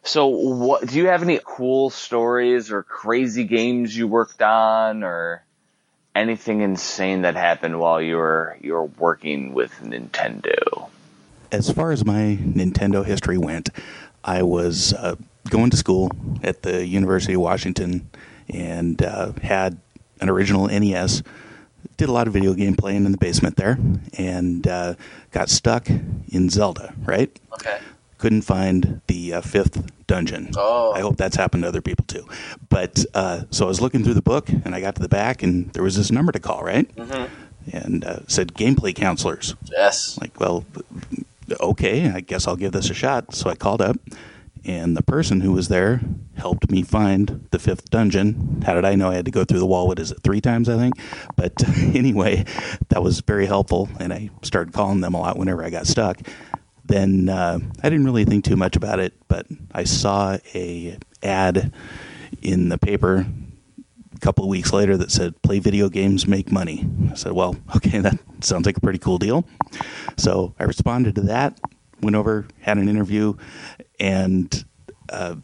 [0.03, 5.45] So, what do you have any cool stories or crazy games you worked on, or
[6.15, 10.89] anything insane that happened while you were you were working with Nintendo?
[11.51, 13.69] As far as my Nintendo history went,
[14.25, 15.17] I was uh,
[15.51, 16.11] going to school
[16.43, 18.09] at the University of Washington
[18.49, 19.77] and uh, had
[20.23, 21.23] an original NES.
[21.97, 23.79] Did a lot of video game playing in the basement there,
[24.19, 24.95] and uh,
[25.31, 26.95] got stuck in Zelda.
[27.05, 27.39] Right?
[27.55, 27.79] Okay.
[28.19, 30.51] couldn't find the uh, fifth dungeon.
[30.57, 30.93] Oh.
[30.93, 32.27] I hope that's happened to other people too.
[32.69, 35.43] But uh, so I was looking through the book and I got to the back
[35.43, 36.87] and there was this number to call, right?
[36.95, 37.77] Mm-hmm.
[37.77, 39.57] And uh, said gameplay counselors.
[39.65, 40.19] Yes.
[40.21, 40.65] Like, well,
[41.61, 43.35] okay, I guess I'll give this a shot.
[43.35, 43.97] So I called up
[44.65, 46.01] and the person who was there
[46.37, 48.63] helped me find the fifth dungeon.
[48.65, 49.89] How did I know I had to go through the wall?
[49.89, 50.95] What is it, three times, I think?
[51.37, 52.45] But anyway,
[52.89, 56.19] that was very helpful, and I started calling them a lot whenever I got stuck.
[56.85, 61.73] Then uh, I didn't really think too much about it, but I saw a ad
[62.41, 63.27] in the paper
[64.15, 67.57] a couple of weeks later that said play video games make money i said well
[67.77, 69.45] okay that sounds like a pretty cool deal
[70.17, 71.59] so i responded to that
[72.01, 73.35] went over had an interview
[74.03, 74.65] and
[75.11, 75.37] uh,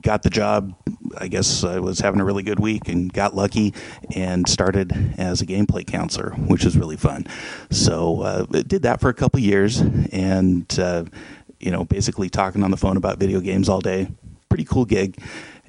[0.00, 0.74] got the job
[1.18, 3.74] i guess i was having a really good week and got lucky
[4.14, 7.26] and started as a gameplay counselor which was really fun
[7.70, 11.04] so uh, did that for a couple years and uh,
[11.60, 14.08] you know basically talking on the phone about video games all day
[14.48, 15.18] pretty cool gig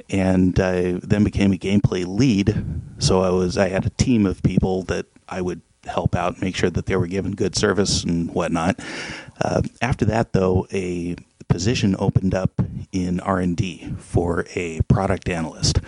[0.10, 2.64] and I then became a gameplay lead.
[3.00, 6.56] So I was I had a team of people that I would help out, make
[6.56, 8.80] sure that they were given good service and whatnot.
[9.42, 11.16] Uh, after that, though, a
[11.50, 15.80] position opened up in R and D for a product analyst.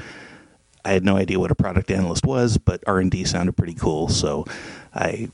[0.84, 3.76] I had no idea what a product analyst was, but R and D sounded pretty
[3.76, 4.45] cool, so
[4.93, 5.30] I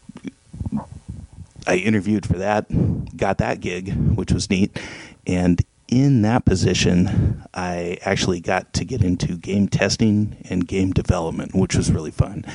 [1.65, 4.77] I interviewed for that, got that gig, which was neat,
[5.25, 11.55] and in that position, I actually got to get into game testing and game development,
[11.55, 12.45] which was really fun.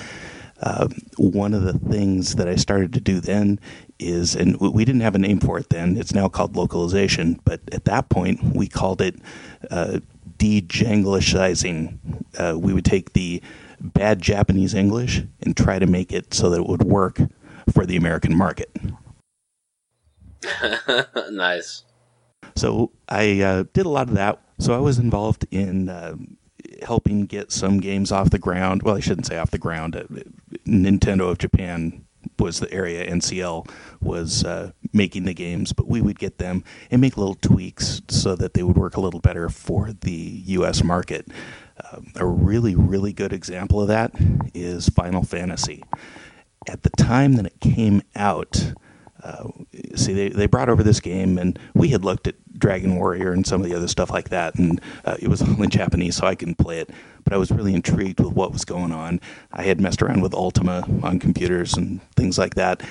[0.62, 3.59] Uh, one of the things that I started to do then
[3.98, 7.61] is, and we didn't have a name for it then, it's now called localization, but
[7.72, 9.16] at that point we called it
[9.70, 9.98] uh,
[10.38, 11.98] de-Janglishizing.
[12.38, 13.42] Uh, we would take the
[13.81, 17.20] bad Japanese English and try to make it so that it would work
[17.72, 18.70] for the American market.
[21.31, 21.85] nice.
[22.57, 24.40] So I uh, did a lot of that.
[24.59, 26.16] So I was involved in uh,
[26.83, 28.83] helping get some games off the ground.
[28.83, 29.97] Well, I shouldn't say off the ground.
[29.97, 30.05] Uh,
[30.66, 32.05] Nintendo of Japan
[32.38, 33.09] was the area.
[33.11, 33.68] NCL
[34.01, 38.35] was uh, making the games, but we would get them and make little tweaks so
[38.37, 40.83] that they would work a little better for the U.S.
[40.83, 41.29] market.
[41.92, 44.12] Um, a really, really good example of that
[44.55, 45.83] is Final Fantasy.
[46.68, 48.73] At the time that it came out,
[49.22, 49.48] uh,
[49.94, 53.46] see, they, they brought over this game, and we had looked at Dragon Warrior and
[53.46, 56.26] some of the other stuff like that, and uh, it was only in Japanese, so
[56.26, 56.90] I couldn't play it.
[57.24, 59.20] But I was really intrigued with what was going on.
[59.52, 62.82] I had messed around with Ultima on computers and things like that.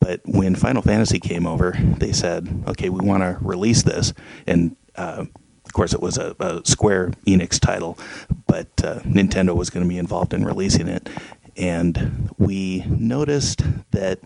[0.00, 4.14] But when Final Fantasy came over, they said, okay, we want to release this.
[4.46, 5.26] And uh,
[5.64, 7.98] of course, it was a, a Square Enix title,
[8.46, 11.08] but uh, Nintendo was going to be involved in releasing it.
[11.56, 14.20] And we noticed that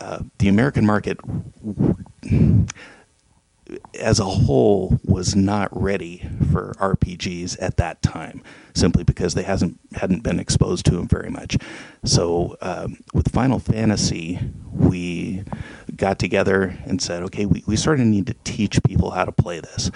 [0.00, 1.18] uh, the American market
[3.98, 8.42] as a whole was not ready for RPGs at that time,
[8.74, 11.56] simply because they hasn't hadn't been exposed to them very much.
[12.04, 14.38] So um, with Final Fantasy,
[14.72, 15.42] we
[15.96, 19.32] got together and said, okay, we, we sort of need to teach people how to
[19.32, 19.90] play this.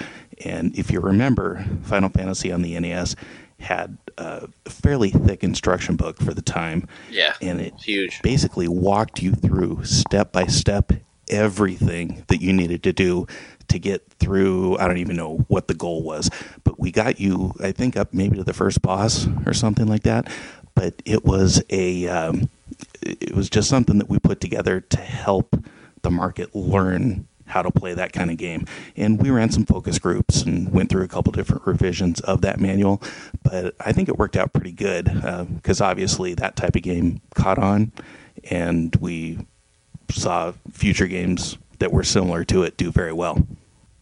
[0.44, 3.14] And if you remember, Final Fantasy on the NES
[3.60, 6.88] had a fairly thick instruction book for the time.
[7.10, 7.34] Yeah.
[7.40, 8.20] And it Huge.
[8.22, 10.92] basically walked you through step by step
[11.28, 13.26] everything that you needed to do
[13.68, 14.76] to get through.
[14.78, 16.30] I don't even know what the goal was,
[16.64, 20.02] but we got you, I think, up maybe to the first boss or something like
[20.02, 20.30] that.
[20.74, 22.50] But it was a, um,
[23.02, 25.56] it was just something that we put together to help
[26.02, 28.66] the market learn how to play that kind of game.
[28.96, 32.60] And we ran some focus groups and went through a couple different revisions of that
[32.60, 33.02] manual.
[33.42, 35.04] But I think it worked out pretty good
[35.54, 37.92] because uh, obviously that type of game caught on,
[38.50, 39.38] and we
[40.10, 43.46] saw future games that were similar to it do very well.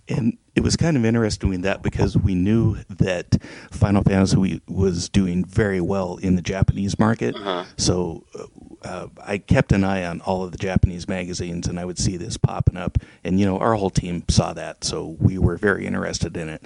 [0.08, 3.36] And it was kind of interesting in that because we knew that
[3.70, 7.36] Final Fantasy was doing very well in the Japanese market.
[7.36, 7.64] Uh-huh.
[7.76, 8.24] So
[8.82, 12.16] uh, I kept an eye on all of the Japanese magazines and I would see
[12.16, 12.98] this popping up.
[13.22, 14.82] And, you know, our whole team saw that.
[14.82, 16.62] So we were very interested in it.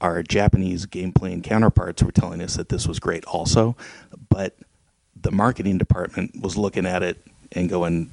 [0.00, 3.76] Our Japanese game playing counterparts were telling us that this was great also.
[4.28, 4.56] But
[5.20, 8.10] the marketing department was looking at it and going,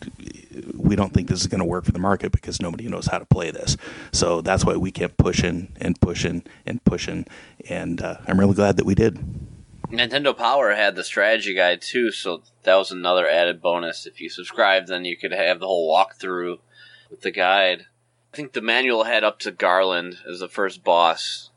[0.76, 3.18] we don't think this is going to work for the market because nobody knows how
[3.18, 3.78] to play this.
[4.12, 7.26] So that's why we kept pushing and pushing and pushing,
[7.68, 9.20] and uh, I'm really glad that we did.
[9.90, 14.06] Nintendo Power had the strategy guide too, so that was another added bonus.
[14.06, 16.60] If you subscribed, then you could have the whole walkthrough
[17.10, 17.88] with the guide.
[18.32, 21.50] I think the manual had up to Garland as the first boss.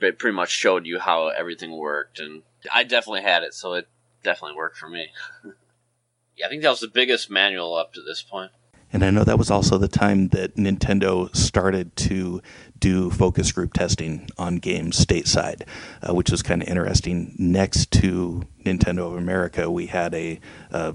[0.00, 3.86] It pretty much showed you how everything worked, and I definitely had it, so it
[4.24, 5.10] definitely worked for me.
[6.40, 8.50] yeah, I think that was the biggest manual up to this point.
[8.92, 12.42] And I know that was also the time that Nintendo started to
[12.78, 15.62] do focus group testing on games stateside,
[16.02, 17.36] uh, which was kind of interesting.
[17.38, 20.40] Next to Nintendo of America, we had a
[20.72, 20.94] uh,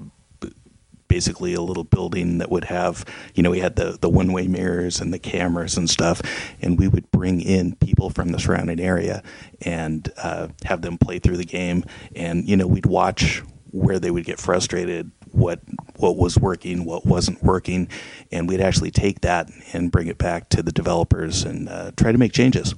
[1.08, 3.06] basically a little building that would have,
[3.36, 6.22] you know, we had the, the one way mirrors and the cameras and stuff,
[6.62, 9.24] and we would bring in people from the surrounding area
[9.62, 11.86] and uh, have them play through the game.
[12.16, 13.44] And, you know, we'd watch
[13.76, 15.60] where they would get frustrated, what
[15.98, 17.90] what was working, what wasn't working,
[18.32, 22.12] and we'd actually take that and bring it back to the developers and uh, try
[22.12, 22.74] to make changes.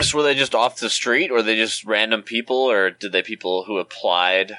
[0.00, 3.22] So were they just off the street, or they just random people, or did they
[3.22, 4.56] people who applied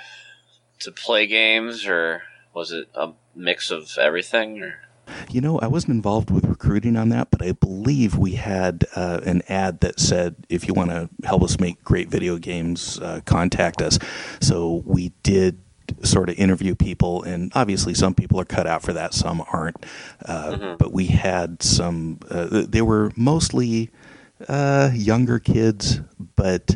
[0.79, 4.61] to play games, or was it a mix of everything?
[4.61, 4.79] Or?
[5.29, 9.21] You know, I wasn't involved with recruiting on that, but I believe we had uh,
[9.25, 13.21] an ad that said, if you want to help us make great video games, uh,
[13.25, 13.99] contact us.
[14.41, 15.59] So we did
[16.03, 19.85] sort of interview people, and obviously some people are cut out for that, some aren't.
[20.25, 20.75] Uh, mm-hmm.
[20.77, 23.89] But we had some, uh, they were mostly
[24.47, 26.01] uh, younger kids,
[26.35, 26.75] but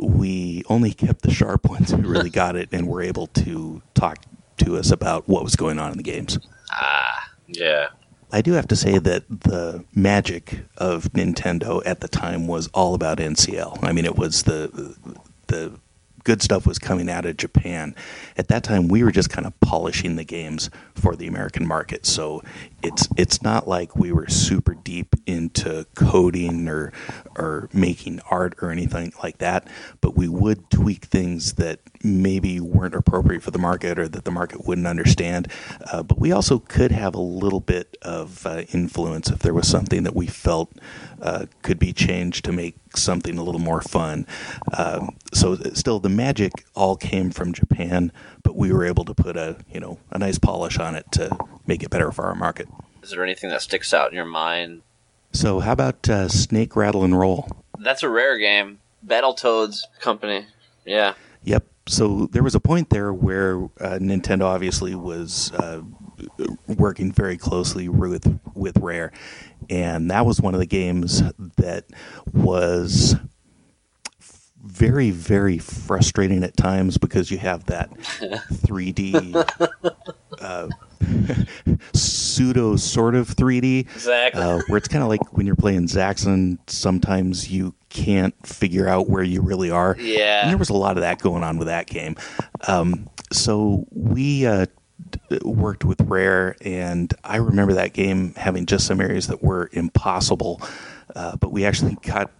[0.00, 4.18] we only kept the sharp ones who really got it and were able to talk
[4.58, 6.38] to us about what was going on in the games.
[6.70, 7.88] Ah, yeah.
[8.32, 12.94] I do have to say that the magic of Nintendo at the time was all
[12.94, 13.84] about NCL.
[13.84, 14.96] I mean, it was the
[15.48, 15.78] the
[16.24, 17.94] good stuff was coming out of Japan.
[18.36, 22.06] At that time, we were just kind of polishing the games for the American market.
[22.06, 22.42] So
[22.82, 26.92] it's it's not like we were super deep into coding or
[27.36, 29.66] or making art or anything like that.
[30.00, 34.30] But we would tweak things that maybe weren't appropriate for the market or that the
[34.30, 35.48] market wouldn't understand.
[35.92, 39.68] Uh, but we also could have a little bit of uh, influence if there was
[39.68, 40.72] something that we felt
[41.20, 44.26] uh, could be changed to make something a little more fun.
[44.76, 49.36] Um, so still, the magic all came from Japan, but we were able to put
[49.36, 51.36] a you know a nice polish on it to
[51.66, 52.68] make it better for our market.
[53.02, 54.82] Is there anything that sticks out in your mind?
[55.32, 57.48] So how about uh, Snake Rattle and Roll?
[57.78, 58.78] That's a rare game.
[59.04, 60.46] Battletoads company.
[60.84, 61.14] Yeah.
[61.44, 61.64] Yep.
[61.86, 65.82] So there was a point there where uh, Nintendo obviously was uh,
[66.68, 69.12] working very closely with with Rare,
[69.68, 71.22] and that was one of the games
[71.56, 71.84] that
[72.32, 73.16] was
[74.62, 79.34] very very frustrating at times because you have that 3D
[80.40, 80.68] uh,
[81.92, 84.40] pseudo sort of 3D exactly.
[84.40, 89.08] uh, where it's kind of like when you're playing Zaxxon sometimes you can't figure out
[89.08, 91.68] where you really are yeah and there was a lot of that going on with
[91.68, 92.16] that game
[92.66, 94.66] um, so we uh,
[95.42, 100.60] worked with Rare, and I remember that game having just some areas that were impossible,
[101.14, 102.30] uh, but we actually got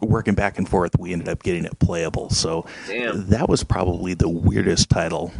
[0.00, 0.98] working back and forth.
[0.98, 2.30] We ended up getting it playable.
[2.30, 3.28] So Damn.
[3.28, 5.32] that was probably the weirdest title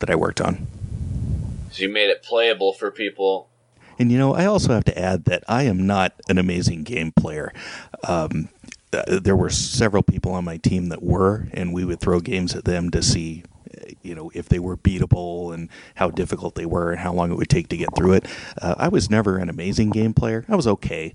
[0.00, 0.66] that I worked on.
[1.70, 3.48] So you made it playable for people.
[3.98, 7.12] And you know, I also have to add that I am not an amazing game
[7.12, 7.52] player.
[8.06, 8.50] Um,
[8.92, 12.54] uh, there were several people on my team that were, and we would throw games
[12.54, 13.42] at them to see
[14.02, 17.36] you know if they were beatable and how difficult they were and how long it
[17.36, 18.26] would take to get through it.
[18.60, 20.44] Uh, I was never an amazing game player.
[20.48, 21.12] I was okay,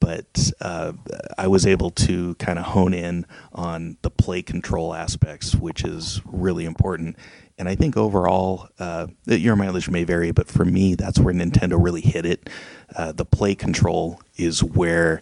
[0.00, 0.92] but uh,
[1.38, 6.20] I was able to kind of hone in on the play control aspects, which is
[6.24, 7.16] really important.
[7.56, 11.82] And I think overall, uh, your mileage may vary, but for me, that's where Nintendo
[11.82, 12.50] really hit it.
[12.96, 15.20] Uh, the play control is where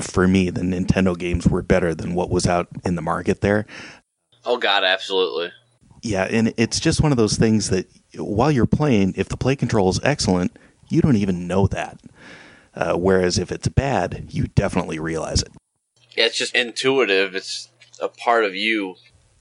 [0.00, 3.66] for me, the Nintendo games were better than what was out in the market there.
[4.44, 5.52] Oh God, absolutely.
[6.02, 9.56] Yeah, and it's just one of those things that while you're playing, if the play
[9.56, 10.56] control is excellent,
[10.88, 12.00] you don't even know that.
[12.74, 15.48] Uh, whereas if it's bad, you definitely realize it.
[16.16, 17.34] Yeah, it's just intuitive.
[17.34, 17.70] It's
[18.00, 18.96] a part of you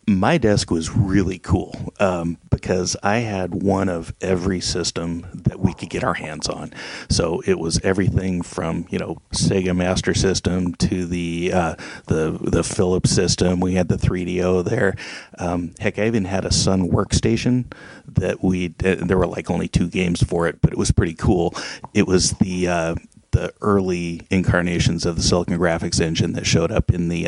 [0.07, 5.73] my desk was really cool um, because I had one of every system that we
[5.73, 6.73] could get our hands on.
[7.09, 11.75] So it was everything from you know Sega Master System to the uh,
[12.07, 13.59] the the Philips system.
[13.59, 14.95] We had the 3DO there.
[15.39, 17.71] Um, heck, I even had a Sun workstation
[18.07, 21.15] that we uh, there were like only two games for it, but it was pretty
[21.15, 21.55] cool.
[21.93, 22.95] It was the uh,
[23.31, 27.27] the early incarnations of the Silicon Graphics engine that showed up in the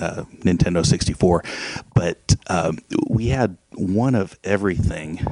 [0.00, 1.42] uh, Nintendo 64,
[1.94, 2.78] but um,
[3.08, 5.24] we had one of everything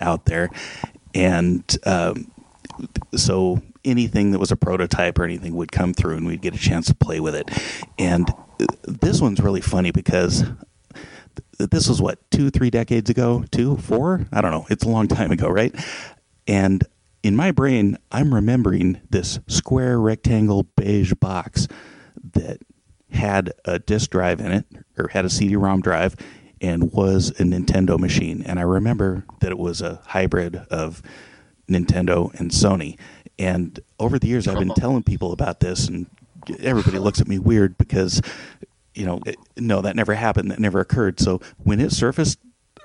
[0.00, 0.50] out there,
[1.14, 2.30] and um,
[3.14, 6.58] so anything that was a prototype or anything would come through, and we'd get a
[6.58, 7.50] chance to play with it.
[7.98, 8.28] And
[8.60, 10.42] uh, this one's really funny because
[11.58, 14.66] th- this was what two, three decades ago, two, four, I don't know.
[14.68, 15.74] It's a long time ago, right?
[16.46, 16.84] And
[17.22, 21.66] in my brain, I'm remembering this square rectangle beige box
[22.34, 22.58] that
[23.10, 24.66] had a disk drive in it
[24.98, 26.16] or had a CD-ROM drive
[26.60, 28.42] and was a Nintendo machine.
[28.44, 31.02] And I remember that it was a hybrid of
[31.68, 32.98] Nintendo and Sony.
[33.38, 36.06] And over the years, I've been telling people about this, and
[36.60, 38.22] everybody looks at me weird because,
[38.94, 40.50] you know, it, no, that never happened.
[40.50, 41.20] That never occurred.
[41.20, 42.38] So when it surfaced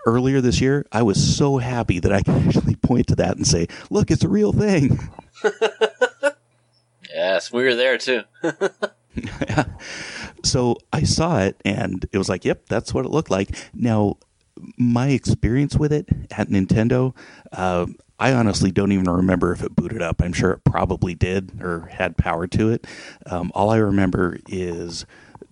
[0.05, 3.47] earlier this year, I was so happy that I could actually point to that and
[3.47, 4.99] say, look, it's a real thing.
[7.13, 8.21] Yes, we were there too.
[10.43, 13.55] so I saw it and it was like, yep, that's what it looked like.
[13.73, 14.17] Now,
[14.77, 17.15] my experience with it at Nintendo,
[17.51, 17.87] uh,
[18.19, 20.21] I honestly don't even remember if it booted up.
[20.21, 22.85] I'm sure it probably did or had power to it.
[23.25, 25.05] Um, all I remember is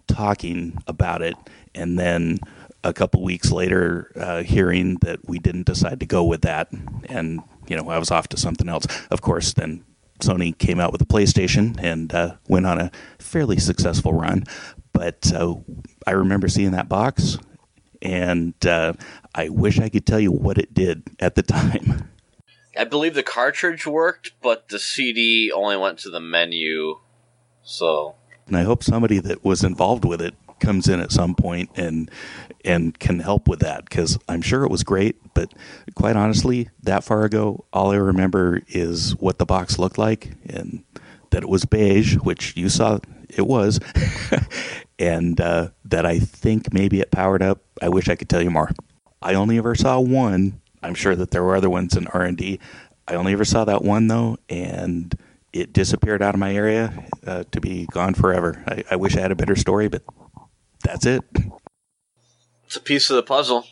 [0.07, 1.35] talking about it
[1.75, 2.39] and then
[2.83, 6.69] a couple weeks later uh, hearing that we didn't decide to go with that
[7.07, 9.83] and you know i was off to something else of course then
[10.19, 14.43] sony came out with a playstation and uh, went on a fairly successful run
[14.93, 15.55] but uh,
[16.07, 17.37] i remember seeing that box
[18.01, 18.93] and uh,
[19.35, 22.09] i wish i could tell you what it did at the time
[22.77, 26.99] I believe the cartridge worked, but the CD only went to the menu.
[27.61, 28.15] So
[28.49, 32.09] and I hope somebody that was involved with it comes in at some point and
[32.65, 35.53] and can help with that because I'm sure it was great, but
[35.95, 40.83] quite honestly, that far ago, all I remember is what the box looked like and
[41.31, 42.99] that it was beige, which you saw
[43.29, 43.79] it was,
[44.99, 47.61] and uh, that I think maybe it powered up.
[47.81, 48.71] I wish I could tell you more.
[49.21, 50.61] I only ever saw one.
[50.81, 52.59] I'm sure that there were other ones in R and D.
[53.07, 55.17] I only ever saw that one though, and
[55.51, 58.63] it disappeared out of my area uh, to be gone forever.
[58.67, 60.03] I, I wish I had a better story, but
[60.83, 61.23] that's it.
[62.65, 63.65] it's a piece of the puzzle.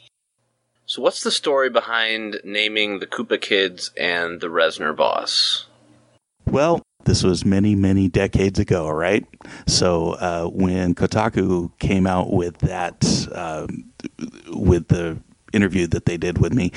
[0.85, 5.65] So what's the story behind naming the Koopa Kids and the Reznor boss?
[6.45, 9.25] Well, this was many, many decades ago, right?
[9.65, 13.91] So uh, when Kotaku came out with that, um,
[14.47, 15.17] with the
[15.53, 16.71] interview that they did with me,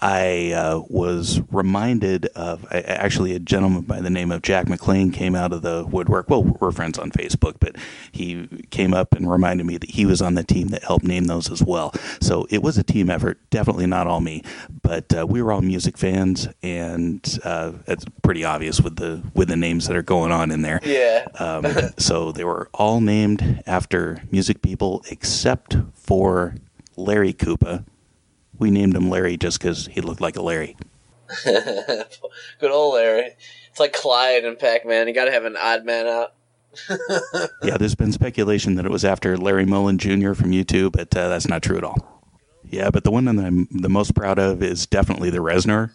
[0.00, 5.10] I uh, was reminded of I- actually a gentleman by the name of Jack McLean
[5.10, 6.30] came out of the woodwork.
[6.30, 7.76] Well, we're friends on Facebook, but
[8.12, 11.24] he came up and reminded me that he was on the team that helped name
[11.24, 11.92] those as well.
[12.20, 14.42] So it was a team effort, definitely not all me,
[14.82, 19.48] but uh, we were all music fans, and uh, it's pretty obvious with the with
[19.48, 20.80] the names that are going on in there.
[20.84, 21.26] Yeah.
[21.38, 21.66] Um,
[21.98, 26.54] so they were all named after music people except for
[26.96, 27.84] Larry Koopa.
[28.58, 30.76] We named him Larry just because he looked like a Larry.
[31.44, 33.36] Good old Larry.
[33.70, 35.08] It's like Clyde and Pac Man.
[35.08, 36.34] You gotta have an odd man out.
[37.62, 40.32] Yeah, there's been speculation that it was after Larry Mullen Jr.
[40.32, 42.22] from U2, but uh, that's not true at all.
[42.64, 45.90] Yeah, but the one that I'm the most proud of is definitely the Reznor.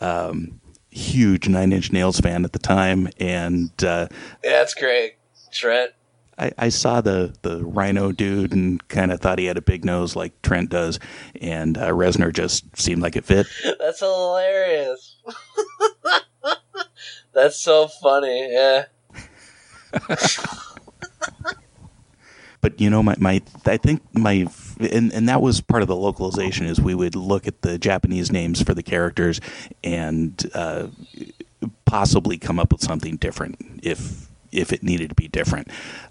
[0.00, 4.08] Um, huge Nine Inch Nails fan at the time, and uh,
[4.42, 5.16] Yeah, that's great.
[5.52, 5.92] Trent.
[6.38, 9.84] I, I saw the, the rhino dude and kind of thought he had a big
[9.84, 10.98] nose like Trent does,
[11.40, 13.46] and uh, Reznor just seemed like it fit.
[13.78, 15.16] That's hilarious.
[17.32, 18.52] that's so funny.
[18.52, 18.84] Yeah.
[22.60, 24.46] but you know my, my i think my
[24.80, 28.32] and, and that was part of the localization is we would look at the japanese
[28.32, 29.40] names for the characters
[29.84, 30.88] and uh,
[31.84, 35.68] possibly come up with something different if if it needed to be different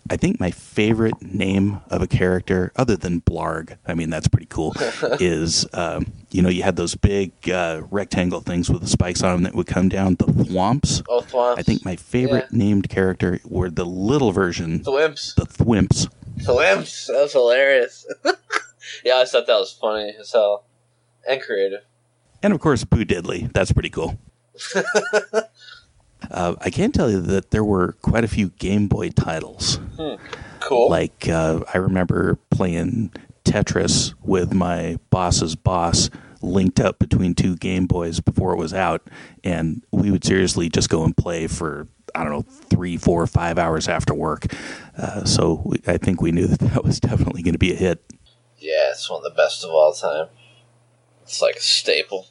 [0.10, 4.46] i think my favorite name of a character other than blarg i mean that's pretty
[4.48, 4.74] cool
[5.20, 9.32] is um, you know you had those big uh, rectangle things with the spikes on
[9.36, 11.58] them that would come down the thwomps Oh, Thwomps.
[11.60, 12.58] i think my favorite Yeah.
[12.58, 15.36] named character were the little version Thwimps.
[15.36, 16.08] the thwimps
[16.40, 17.08] Thwimps.
[17.08, 18.08] That was hilarious.
[19.06, 20.66] yeah, I thought that was funny as hell.
[21.30, 21.82] And creative.
[22.42, 23.54] And of course, Boo Diddly.
[23.54, 24.18] That's pretty cool.
[26.34, 29.80] uh, I can tell you that there were quite a few Game Boy titles.
[30.60, 30.90] Cool.
[30.90, 33.12] Like, uh, I remember playing
[33.46, 36.10] Tetris with my boss's boss
[36.42, 39.08] linked up between two Game Boys before it was out.
[39.44, 43.58] And we would seriously just go and play for, I don't know, three, four, five
[43.58, 44.48] hours after work.
[44.98, 47.78] Uh, so we, I think we knew that that was definitely going to be a
[47.78, 48.04] hit.
[48.58, 50.28] yeah, it's one of the best of all time.
[51.24, 52.28] It's like a staple.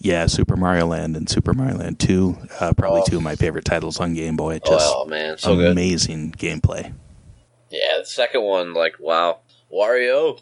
[0.00, 3.04] Yeah, Super Mario Land and Super Mario Land 2, uh, probably Oh.
[3.06, 4.60] two of my favorite titles on Game Boy.
[4.60, 5.72] Just oh man, so good.
[5.72, 6.94] amazing gameplay.
[7.70, 9.40] Yeah, the second one, like wow,
[9.72, 10.40] Wario.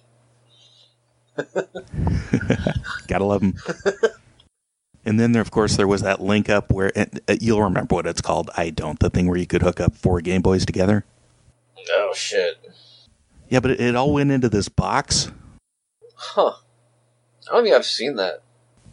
[3.08, 3.54] Gotta love them.
[5.04, 7.94] and then there, of course, there was that link up where and, uh, you'll remember
[7.94, 8.50] what it's called.
[8.56, 8.98] I don't.
[8.98, 11.04] The thing where you could hook up four Game Boys together.
[11.90, 12.56] Oh shit.
[13.48, 15.30] Yeah, but it, it all went into this box.
[16.14, 16.52] Huh.
[17.48, 18.42] I don't think I've seen that.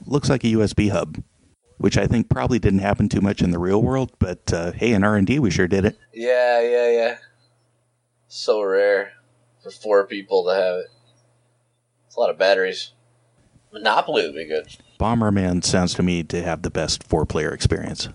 [0.05, 1.23] Looks like a USB hub,
[1.77, 4.11] which I think probably didn't happen too much in the real world.
[4.19, 5.97] But uh, hey, in R and D, we sure did it.
[6.13, 7.17] Yeah, yeah, yeah.
[8.27, 9.13] So rare
[9.61, 10.87] for four people to have it.
[12.07, 12.91] It's a lot of batteries.
[13.71, 14.67] Monopoly would be good.
[14.99, 18.07] Bomberman sounds to me to have the best four-player experience,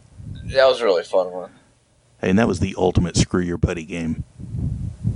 [0.45, 1.51] That was a really fun one.
[2.23, 4.23] and that was the ultimate screw your buddy game.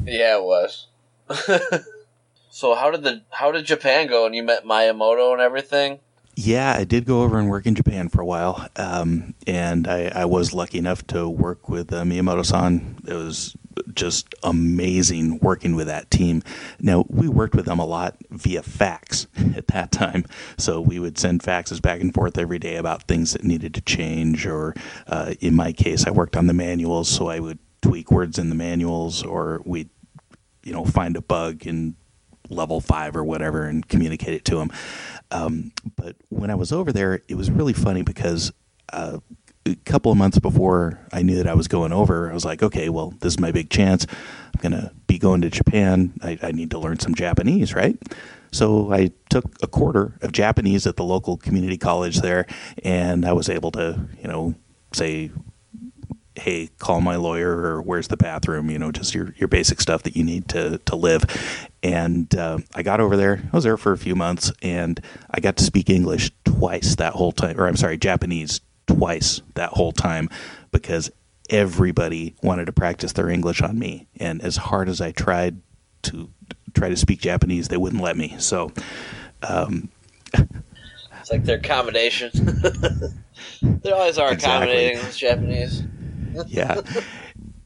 [0.04, 0.88] Yeah, it was.
[2.50, 4.26] so how did the how did Japan go?
[4.26, 6.00] And you met Miyamoto and everything.
[6.34, 10.10] Yeah, I did go over and work in Japan for a while, um, and I,
[10.14, 13.00] I was lucky enough to work with uh, Miyamoto-san.
[13.06, 13.54] It was
[13.94, 16.42] just amazing working with that team.
[16.80, 19.26] Now we worked with them a lot via fax
[19.56, 20.24] at that time,
[20.56, 23.82] so we would send faxes back and forth every day about things that needed to
[23.82, 24.46] change.
[24.46, 24.74] Or
[25.06, 28.48] uh, in my case, I worked on the manuals, so I would tweak words in
[28.48, 29.90] the manuals, or we'd
[30.62, 31.96] you know find a bug in
[32.48, 34.70] level five or whatever and communicate it to them.
[35.32, 38.52] Um, but when I was over there, it was really funny because
[38.92, 39.18] uh,
[39.64, 42.62] a couple of months before I knew that I was going over, I was like,
[42.62, 44.06] okay, well, this is my big chance.
[44.54, 46.12] I'm going to be going to Japan.
[46.22, 47.96] I, I need to learn some Japanese, right?
[48.52, 52.46] So I took a quarter of Japanese at the local community college there,
[52.84, 54.54] and I was able to, you know,
[54.92, 55.30] say
[56.42, 60.02] hey, call my lawyer or where's the bathroom, you know, just your, your basic stuff
[60.02, 61.24] that you need to, to live.
[61.84, 63.48] And uh, I got over there.
[63.52, 67.12] I was there for a few months and I got to speak English twice that
[67.12, 70.28] whole time, or I'm sorry, Japanese twice that whole time
[70.72, 71.12] because
[71.48, 74.08] everybody wanted to practice their English on me.
[74.16, 75.60] And as hard as I tried
[76.02, 76.28] to
[76.74, 78.34] try to speak Japanese, they wouldn't let me.
[78.38, 78.72] So,
[79.42, 79.90] um,
[80.34, 82.32] It's like their accommodation.
[83.62, 85.84] they always are accommodating those Japanese.
[86.46, 86.80] Yeah,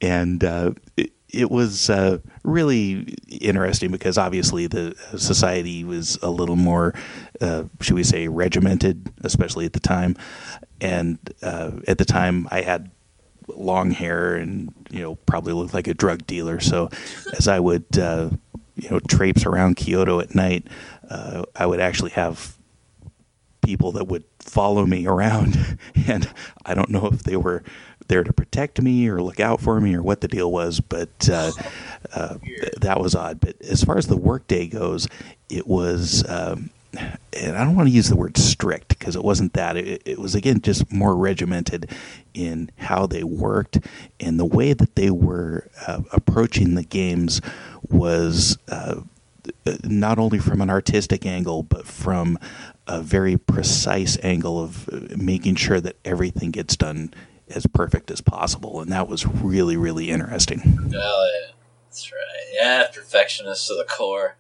[0.01, 6.57] and uh, it, it was uh, really interesting because obviously the society was a little
[6.57, 6.95] more,
[7.41, 10.17] uh, should we say, regimented, especially at the time.
[10.81, 12.91] And uh, at the time, I had
[13.49, 16.61] long hair and you know probably looked like a drug dealer.
[16.61, 16.91] So
[17.37, 18.31] as I would uh,
[18.75, 20.67] you know traipse around Kyoto at night,
[21.09, 22.57] uh, I would actually have
[23.63, 26.33] people that would follow me around and
[26.65, 27.65] I don't know if they were
[28.09, 31.29] there to protect me or look out for me or what the deal was but
[31.31, 31.51] uh,
[32.13, 33.41] uh, th- that was odd.
[33.41, 35.09] But as far as the workday goes
[35.49, 36.71] it was um,
[37.33, 39.77] and I don't want to use the word strict because it wasn't that.
[39.77, 41.91] It, it was again just more regimented
[42.33, 43.79] in how they worked
[44.21, 47.41] and the way that they were uh, approaching the games
[47.91, 49.01] was uh,
[49.85, 52.39] not only from an artistic angle, but from
[52.87, 57.13] a very precise angle of uh, making sure that everything gets done
[57.49, 58.81] as perfect as possible.
[58.81, 60.59] And that was really, really interesting.
[60.61, 61.53] Hell yeah.
[61.89, 62.21] That's right.
[62.55, 64.37] Yeah, perfectionist to the core.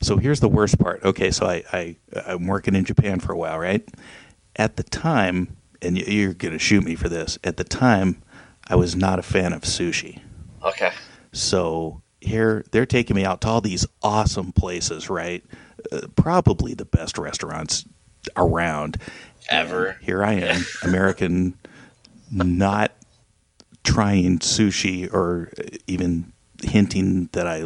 [0.00, 1.02] So here's the worst part.
[1.04, 1.96] Okay, so I, I
[2.26, 3.86] I'm working in Japan for a while, right?
[4.56, 7.38] At the time, and you- you're gonna shoot me for this.
[7.44, 8.22] At the time,
[8.68, 10.20] I was not a fan of sushi.
[10.62, 10.92] Okay.
[11.32, 15.44] So here they're taking me out to all these awesome places, right?
[15.92, 17.84] Uh, probably the best restaurants
[18.36, 18.96] around.
[19.50, 19.86] Ever.
[19.88, 21.58] And here I am, American,
[22.34, 22.92] not
[23.84, 25.52] trying sushi or
[25.86, 26.32] even
[26.62, 27.64] hinting that I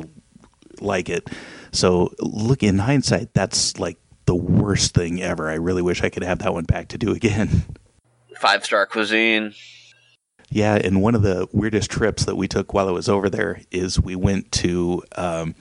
[0.80, 1.28] like it.
[1.72, 5.48] So look in hindsight, that's like the worst thing ever.
[5.48, 7.64] I really wish I could have that one back to do again.
[8.38, 9.54] Five star cuisine.
[10.50, 13.60] Yeah, and one of the weirdest trips that we took while I was over there
[13.70, 15.54] is we went to, um,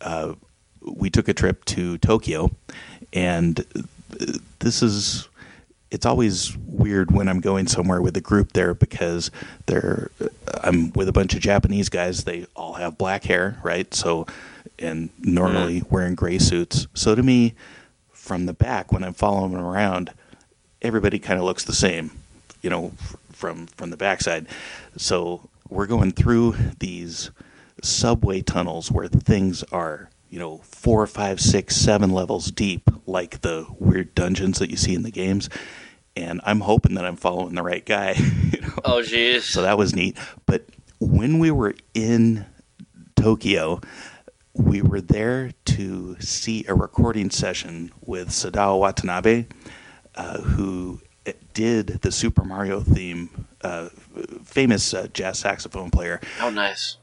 [0.00, 0.34] uh,
[0.80, 2.50] we took a trip to Tokyo,
[3.12, 3.64] and
[4.60, 5.28] this is,
[5.94, 9.30] it's always weird when I'm going somewhere with a group there because
[9.66, 10.10] they're,
[10.62, 12.24] I'm with a bunch of Japanese guys.
[12.24, 13.94] They all have black hair, right?
[13.94, 14.26] So,
[14.80, 15.90] and normally mm.
[15.92, 16.88] wearing gray suits.
[16.94, 17.54] So to me,
[18.10, 20.12] from the back when I'm following them around,
[20.82, 22.10] everybody kind of looks the same,
[22.60, 24.48] you know, f- from from the backside.
[24.96, 27.30] So we're going through these
[27.82, 33.66] subway tunnels where things are, you know, four, five, six, seven levels deep, like the
[33.78, 35.48] weird dungeons that you see in the games.
[36.16, 38.12] And I'm hoping that I'm following the right guy.
[38.52, 38.74] you know?
[38.84, 39.42] Oh, jeez.
[39.42, 40.16] So that was neat.
[40.46, 40.66] But
[41.00, 42.46] when we were in
[43.16, 43.80] Tokyo,
[44.54, 49.46] we were there to see a recording session with Sadao Watanabe,
[50.14, 51.00] uh, who
[51.52, 53.88] did the Super Mario theme, uh,
[54.44, 56.98] famous uh, jazz saxophone player Oh, nice.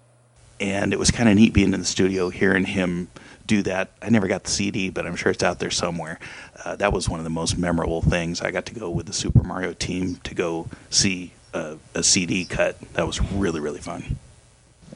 [0.59, 3.09] and it was kind of neat being in the studio hearing him
[3.51, 3.91] do that.
[4.01, 6.19] I never got the CD, but I'm sure it's out there somewhere.
[6.63, 8.41] Uh, that was one of the most memorable things.
[8.41, 12.45] I got to go with the Super Mario team to go see a, a CD
[12.45, 12.79] cut.
[12.93, 14.17] That was really really fun.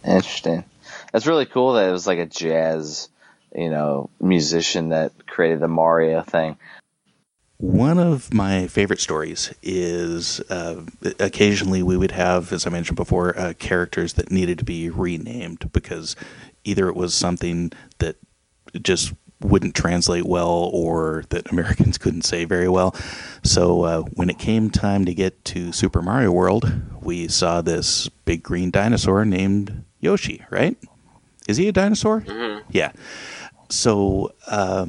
[0.06, 0.64] Interesting.
[1.12, 3.10] That's really cool that it was like a jazz,
[3.54, 6.58] you know, musician that created the Mario thing.
[7.58, 10.82] One of my favorite stories is uh,
[11.20, 15.72] occasionally we would have, as I mentioned before, uh, characters that needed to be renamed
[15.74, 16.16] because
[16.64, 18.18] either it was something that
[18.82, 22.96] just wouldn't translate well or that Americans couldn't say very well.
[23.44, 26.72] So uh, when it came time to get to Super Mario World,
[27.02, 30.78] we saw this big green dinosaur named Yoshi, right?
[31.48, 32.22] Is he a dinosaur?
[32.22, 32.68] Mm-hmm.
[32.72, 32.92] Yeah.
[33.70, 34.88] So uh,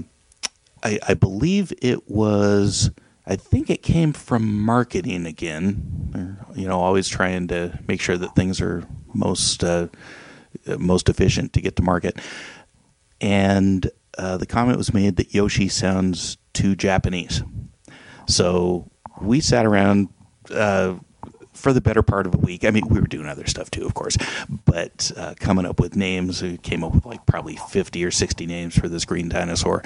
[0.83, 2.91] I, I believe it was.
[3.29, 6.39] I think it came from marketing again.
[6.55, 9.89] You know, always trying to make sure that things are most uh,
[10.79, 12.19] most efficient to get to market.
[13.21, 17.43] And uh, the comment was made that Yoshi sounds too Japanese.
[18.27, 18.91] So
[19.21, 20.09] we sat around
[20.51, 20.97] uh,
[21.53, 22.65] for the better part of a week.
[22.65, 24.17] I mean, we were doing other stuff too, of course,
[24.65, 26.43] but uh, coming up with names.
[26.43, 29.83] We came up with like probably 50 or 60 names for this green dinosaur.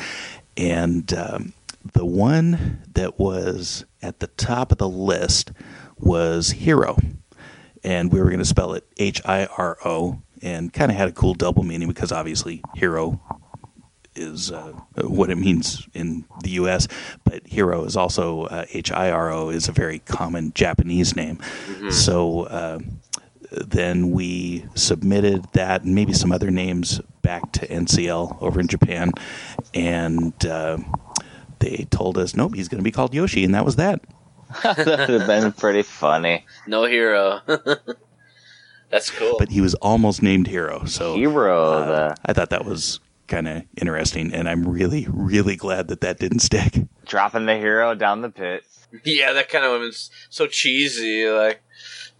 [0.57, 1.53] And um,
[1.93, 5.53] the one that was at the top of the list
[5.99, 6.99] was Hero.
[7.83, 11.09] And we were going to spell it H I R O and kind of had
[11.09, 13.21] a cool double meaning because obviously hero
[14.17, 14.73] is uh,
[15.03, 16.89] what it means in the U.S.,
[17.25, 21.39] but hero is also uh, H I R O is a very common Japanese name.
[21.91, 22.81] So uh,
[23.51, 29.13] then we submitted that and maybe some other names back to NCL over in Japan,
[29.75, 30.79] and uh,
[31.59, 34.03] they told us nope, he's going to be called Yoshi, and that was that.
[34.63, 36.45] that would have been pretty funny.
[36.67, 37.41] No hero.
[38.91, 39.37] That's cool.
[39.39, 43.47] But he was almost named Hero, so Hero, uh, the I thought that was kind
[43.49, 46.79] of interesting, and I'm really, really glad that that didn't stick.
[47.07, 48.65] dropping the hero down the pit.
[49.05, 51.29] yeah, that kind of was so cheesy.
[51.29, 51.63] Like,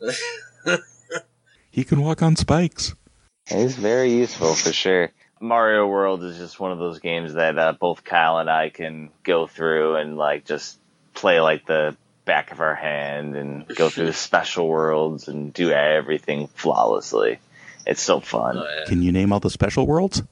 [1.71, 2.95] He can walk on spikes.
[3.47, 5.11] It's very useful for sure.
[5.41, 9.11] Mario World is just one of those games that uh, both Kyle and I can
[9.23, 10.79] go through and like just
[11.15, 11.97] play like the
[12.31, 17.41] back of our hand and go through the special worlds and do everything flawlessly.
[17.85, 18.57] It's so fun.
[18.57, 18.85] oh, yeah.
[18.87, 20.23] Can you name all the special worlds?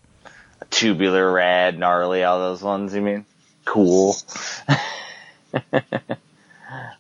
[0.71, 2.95] Tubular, rad, gnarly, all those ones.
[2.95, 3.27] You mean
[3.65, 4.15] cool?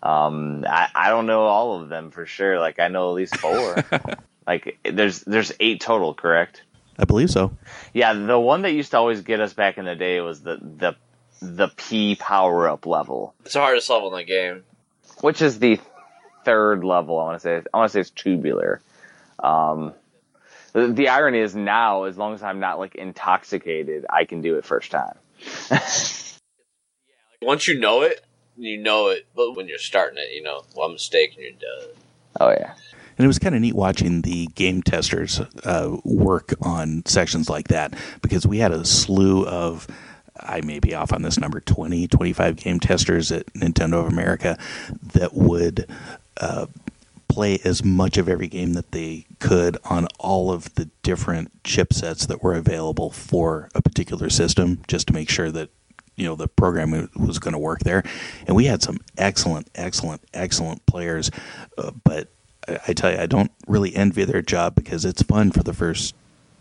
[0.02, 2.58] um, I I don't know all of them for sure.
[2.58, 3.84] Like I know at least four.
[4.48, 6.62] like there's there's eight total, correct?
[6.98, 7.52] I believe so.
[7.92, 10.56] Yeah, the one that used to always get us back in the day was the
[10.56, 10.96] the
[11.40, 14.64] the P power up level, it's the hardest level in the game.
[15.20, 15.80] Which is the
[16.44, 17.18] third level.
[17.18, 18.80] I want to say I want to say it's tubular.
[19.38, 19.92] Um,
[20.72, 24.56] the, the irony is now, as long as I'm not like intoxicated, I can do
[24.56, 25.16] it first time.
[27.42, 28.24] Once you know it,
[28.56, 29.26] you know it.
[29.34, 31.88] But when you're starting it, you know, one mistake and you're done.
[32.40, 32.74] Oh yeah,
[33.16, 37.68] And it was kind of neat watching the game testers uh, work on sections like
[37.68, 39.88] that because we had a slew of,
[40.40, 44.58] I may be off on this number, 20, 25 game testers at Nintendo of America
[45.14, 45.86] that would
[46.40, 46.66] uh,
[47.28, 52.26] play as much of every game that they could on all of the different chipsets
[52.26, 55.70] that were available for a particular system just to make sure that
[56.16, 58.02] you know the program was going to work there.
[58.46, 61.30] And we had some excellent excellent excellent players
[61.76, 62.28] uh, but
[62.66, 65.72] I, I tell you i don't really envy their job because it's fun for the
[65.72, 66.14] first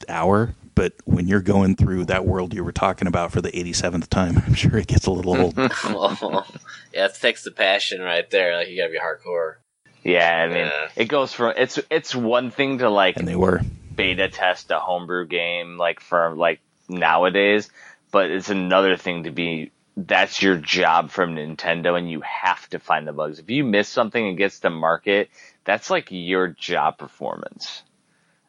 [0.08, 4.08] hour but when you're going through that world you were talking about for the 87th
[4.08, 6.48] time i'm sure it gets a little old well,
[6.94, 8.56] yeah, it takes the passion right there.
[8.56, 9.56] Like you gotta be hardcore.
[10.04, 10.44] yeah.
[10.44, 10.90] I mean, Yeah.
[10.96, 13.62] it goes from it's it's one thing to like and they were
[13.96, 17.70] beta test a homebrew game like for like nowadays,
[18.12, 22.78] but it's another thing to be that's your job from Nintendo and you have to
[22.80, 23.40] find the bugs.
[23.40, 25.30] If you miss something and gets to market,
[25.66, 27.82] that's like your job performance.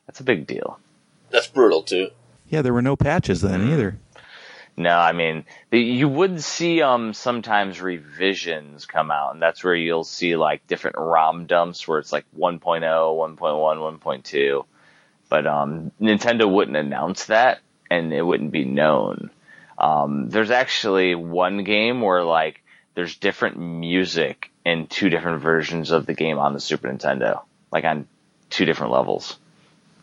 [0.06, 0.78] That's a big deal.
[1.30, 2.10] That's brutal too.
[2.48, 3.96] Yeah there were no patches then either
[4.78, 9.74] No, I mean, the, you would see um sometimes revisions come out, and that's where
[9.74, 14.64] you'll see like different ROM dumps where it's like 1.0, 1.1, 1.2.
[15.28, 17.58] But um, Nintendo wouldn't announce that,
[17.90, 19.30] and it wouldn't be known.
[19.78, 22.62] Um, there's actually one game where like
[22.94, 27.42] there's different music in two different versions of the game on the Super Nintendo,
[27.72, 28.06] like on
[28.48, 29.38] two different levels.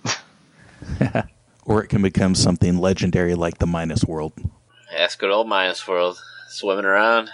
[1.65, 4.33] or it can become something legendary like the minus world
[4.91, 6.17] Yeah, it's good old Minus World.
[6.47, 7.29] Swimming around.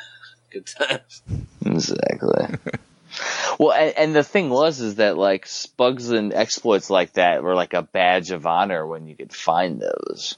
[0.51, 1.21] Good times.
[1.65, 2.57] Exactly.
[3.59, 7.55] well, and, and the thing was is that like bugs and exploits like that were
[7.55, 10.37] like a badge of honor when you could find those,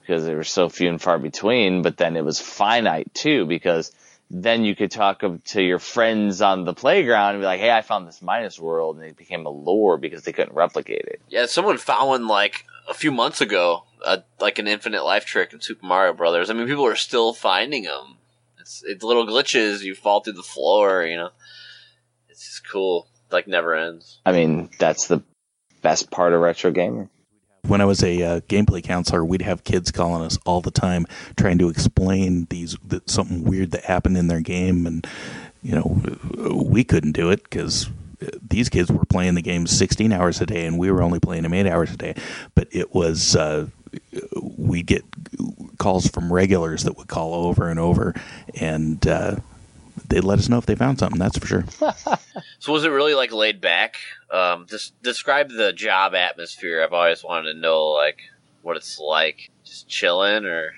[0.00, 3.92] because they were so few and far between, but then it was finite too because
[4.30, 7.80] then you could talk to your friends on the playground and be like, "Hey, I
[7.80, 11.20] found this minus world," and it became a lore because they couldn't replicate it.
[11.30, 15.52] Yeah, someone found one like a few months ago, uh, like an infinite life trick
[15.52, 16.50] in Super Mario Brothers.
[16.50, 18.16] I mean, people are still finding them.
[18.58, 19.82] It's it's little glitches.
[19.82, 21.04] You fall through the floor.
[21.04, 21.30] You know,
[22.28, 23.08] it's just cool.
[23.30, 24.20] Like never ends.
[24.24, 25.22] I mean, that's the
[25.82, 27.10] best part of retro gaming.
[27.66, 31.06] When I was a uh, gameplay counselor, we'd have kids calling us all the time
[31.36, 35.06] trying to explain these that something weird that happened in their game, and
[35.62, 36.00] you know
[36.54, 37.90] we couldn't do it because
[38.42, 41.44] these kids were playing the game 16 hours a day, and we were only playing
[41.44, 42.14] them eight hours a day.
[42.54, 43.66] But it was uh,
[44.56, 45.04] we get
[45.78, 48.14] calls from regulars that would call over and over,
[48.60, 49.36] and uh,
[50.08, 51.18] they'd let us know if they found something.
[51.18, 51.64] That's for sure.
[52.58, 53.96] so was it really like laid back?
[54.30, 56.82] Um, just describe the job atmosphere.
[56.82, 58.20] I've always wanted to know like
[58.62, 60.74] what it's like, just chilling or.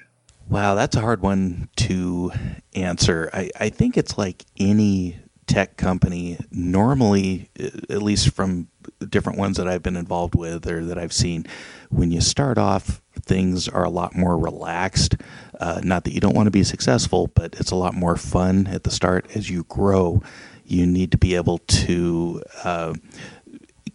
[0.49, 2.33] Wow, that's a hard one to
[2.75, 3.31] answer.
[3.33, 5.21] I, I think it's like any
[5.51, 6.39] tech company.
[6.53, 8.69] Normally, at least from
[9.09, 11.45] different ones that I've been involved with or that I've seen,
[11.91, 15.17] when you start off, things are a lot more relaxed.
[15.59, 18.69] Uh, not that you don't want to be successful, but it's a lot more fun
[18.69, 19.27] at the start.
[19.35, 20.23] As you grow,
[20.65, 22.95] you need to be able to uh,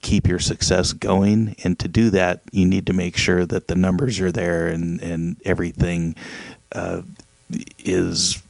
[0.01, 1.55] keep your success going.
[1.63, 5.01] And to do that, you need to make sure that the numbers are there and,
[5.01, 6.15] and everything
[6.73, 7.03] uh,
[7.79, 8.43] is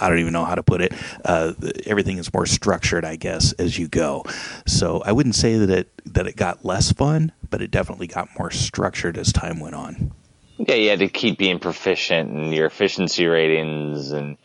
[0.00, 0.92] I don't even know how to put it.
[1.24, 1.54] Uh,
[1.86, 4.24] everything is more structured, I guess, as you go.
[4.66, 8.28] So I wouldn't say that it that it got less fun, but it definitely got
[8.38, 10.12] more structured as time went on.
[10.58, 14.36] Yeah, you had to keep being proficient in your efficiency ratings and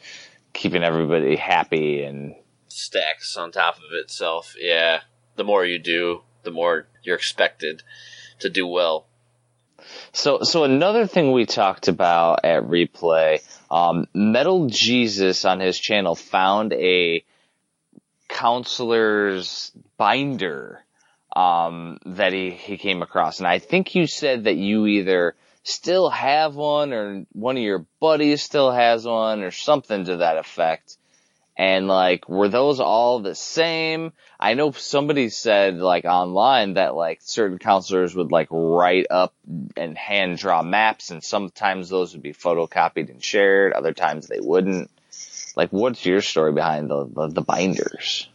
[0.53, 2.35] keeping everybody happy and
[2.69, 4.55] stacks on top of itself.
[4.57, 5.01] Yeah,
[5.35, 7.83] the more you do, the more you're expected
[8.39, 9.05] to do well.
[10.11, 16.15] So, so another thing we talked about at replay um, Metal Jesus on his channel
[16.15, 17.23] found a
[18.27, 20.83] counselor's binder
[21.35, 23.39] um, that he, he came across.
[23.39, 27.85] And I think you said that you either still have one or one of your
[27.99, 30.97] buddies still has one or something to that effect.
[31.57, 34.13] And like, were those all the same?
[34.39, 39.33] I know somebody said like online that like certain counselors would like write up
[39.75, 43.73] and hand draw maps and sometimes those would be photocopied and shared.
[43.73, 44.91] Other times they wouldn't.
[45.55, 48.29] Like, what's your story behind the, the, the binders?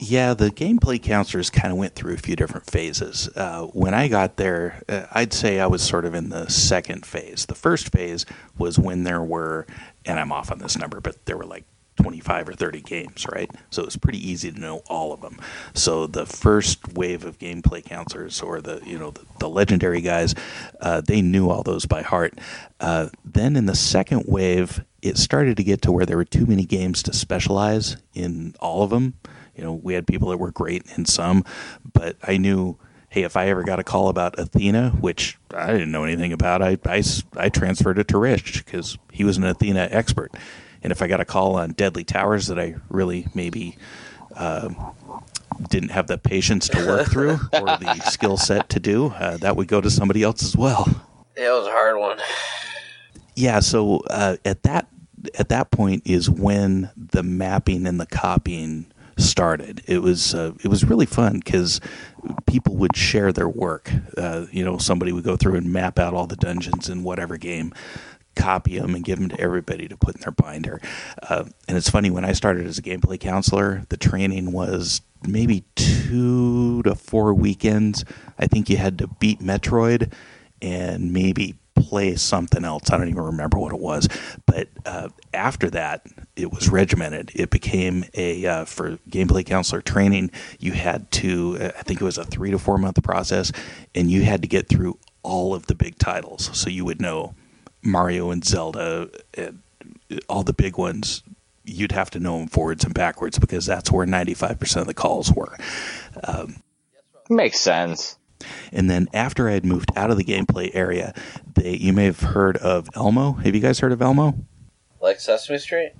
[0.00, 3.28] Yeah, the gameplay counselors kind of went through a few different phases.
[3.34, 7.06] Uh, when I got there, uh, I'd say I was sort of in the second
[7.06, 7.46] phase.
[7.46, 8.26] The first phase
[8.58, 9.66] was when there were,
[10.04, 11.64] and I'm off on this number, but there were like
[11.98, 13.50] 25 or 30 games, right?
[13.70, 15.38] So it's pretty easy to know all of them.
[15.74, 20.34] So the first wave of gameplay counselors, or the you know the, the legendary guys,
[20.80, 22.38] uh, they knew all those by heart.
[22.80, 26.46] Uh, then in the second wave, it started to get to where there were too
[26.46, 29.14] many games to specialize in all of them.
[29.56, 31.44] You know, we had people that were great in some,
[31.92, 32.78] but I knew
[33.10, 36.62] hey, if I ever got a call about Athena, which I didn't know anything about,
[36.62, 37.02] I, I,
[37.36, 40.32] I transferred it to Rich because he was an Athena expert.
[40.82, 43.76] And if I got a call on Deadly Towers that I really maybe
[44.36, 44.70] uh,
[45.68, 49.56] didn't have the patience to work through or the skill set to do, uh, that
[49.56, 50.86] would go to somebody else as well.
[51.36, 52.18] Yeah, it was a hard one.
[53.34, 54.88] Yeah, so uh, at that
[55.38, 59.82] at that point is when the mapping and the copying started.
[59.86, 61.80] It was uh, it was really fun because
[62.46, 63.90] people would share their work.
[64.16, 67.36] Uh, you know, somebody would go through and map out all the dungeons in whatever
[67.36, 67.72] game
[68.38, 70.80] copy them and give them to everybody to put in their binder.
[71.22, 75.64] Uh, and it's funny when I started as a gameplay counselor, the training was maybe
[75.74, 78.04] two to four weekends.
[78.38, 80.12] I think you had to beat Metroid
[80.62, 82.90] and maybe play something else.
[82.90, 84.08] I don't even remember what it was.
[84.46, 87.30] But uh, after that, it was regimented.
[87.34, 90.30] It became a uh, for gameplay counselor training.
[90.58, 93.52] You had to, I think it was a three to four month process,
[93.94, 96.50] and you had to get through all of the big titles.
[96.52, 97.34] So you would know
[97.88, 99.62] Mario and Zelda, and
[100.28, 101.22] all the big ones,
[101.64, 105.32] you'd have to know them forwards and backwards because that's where 95% of the calls
[105.32, 105.56] were.
[106.24, 106.62] Um,
[107.28, 108.16] Makes sense.
[108.72, 111.12] And then after I had moved out of the gameplay area,
[111.54, 113.32] they you may have heard of Elmo.
[113.32, 114.34] Have you guys heard of Elmo?
[115.00, 115.92] Like Sesame Street?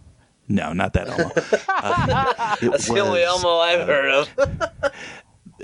[0.49, 1.30] No, not that Elmo.
[1.68, 4.93] uh, That's the only Elmo I've uh, heard of.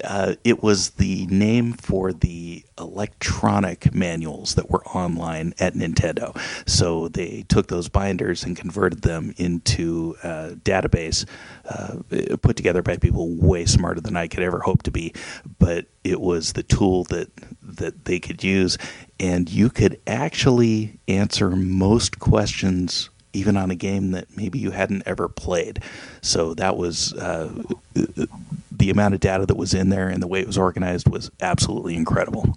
[0.06, 6.36] uh, it was the name for the electronic manuals that were online at Nintendo.
[6.68, 11.24] So they took those binders and converted them into a database
[11.68, 11.96] uh,
[12.42, 15.12] put together by people way smarter than I could ever hope to be.
[15.58, 17.30] But it was the tool that
[17.62, 18.78] that they could use,
[19.18, 25.02] and you could actually answer most questions even on a game that maybe you hadn't
[25.06, 25.82] ever played.
[26.20, 27.50] So that was uh,
[28.78, 31.30] the amount of data that was in there and the way it was organized was
[31.40, 32.56] absolutely incredible.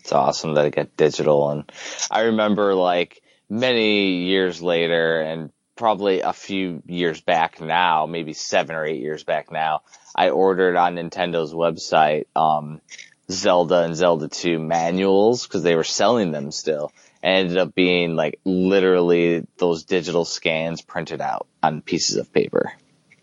[0.00, 1.70] It's awesome that it got digital, and
[2.10, 8.76] I remember like many years later, and probably a few years back now, maybe seven
[8.76, 9.80] or eight years back now,
[10.14, 12.82] I ordered on Nintendo's website um,
[13.30, 16.92] Zelda and Zelda 2 manuals because they were selling them still.
[17.22, 22.72] And ended up being like literally those digital scans printed out on pieces of paper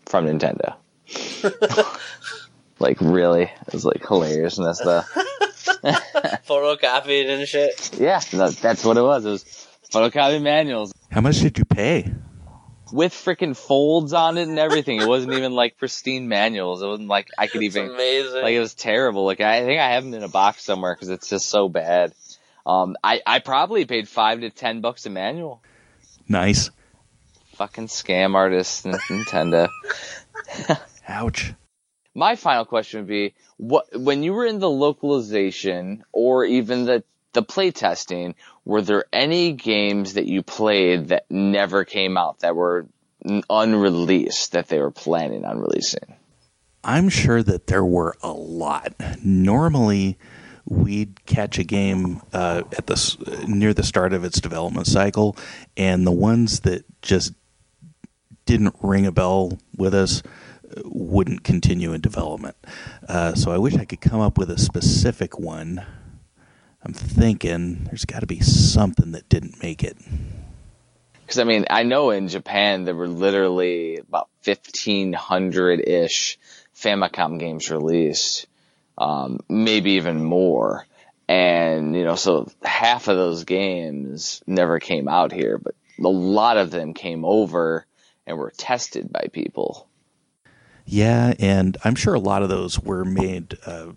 [0.06, 0.76] from Nintendo.
[2.78, 5.04] like really, it was like hilarious and that's the
[6.46, 7.90] Photocopied and shit.
[7.98, 9.24] yeah, that, that's what it was.
[9.24, 9.44] It was
[9.92, 12.12] photocopy manuals How much did you pay?
[12.90, 14.98] with freaking folds on it and everything.
[15.00, 16.80] It wasn't even like pristine manuals.
[16.82, 18.42] It wasn't like I could It's even amazing.
[18.42, 19.26] like it was terrible.
[19.26, 22.14] Like I think I have them in a box somewhere because it's just so bad.
[22.64, 25.62] Um, I I probably paid five to ten bucks a manual.
[26.28, 26.70] Nice.
[27.56, 29.68] Fucking scam artist, Nintendo.
[31.08, 31.54] Ouch.
[32.14, 37.02] My final question would be: What when you were in the localization or even the
[37.32, 38.34] the play testing,
[38.64, 42.86] were there any games that you played that never came out that were
[43.50, 46.16] unreleased that they were planning on releasing?
[46.84, 48.94] I'm sure that there were a lot.
[49.22, 50.18] Normally,
[50.64, 55.36] we'd catch a game uh, at the near the start of its development cycle,
[55.76, 57.32] and the ones that just
[58.46, 60.22] didn't ring a bell with us
[60.84, 62.56] wouldn't continue in development.
[63.08, 65.84] Uh, so I wish I could come up with a specific one.
[66.82, 69.96] I'm thinking there's got to be something that didn't make it.
[71.22, 76.38] Because I mean, I know in Japan there were literally about fifteen hundred ish
[76.74, 78.46] Famicom games released,
[78.96, 80.86] um, maybe even more.
[81.26, 86.56] And you know, so half of those games never came out here, but a lot
[86.56, 87.84] of them came over
[88.26, 89.87] and were tested by people.
[90.90, 93.88] Yeah, and I'm sure a lot of those were made uh,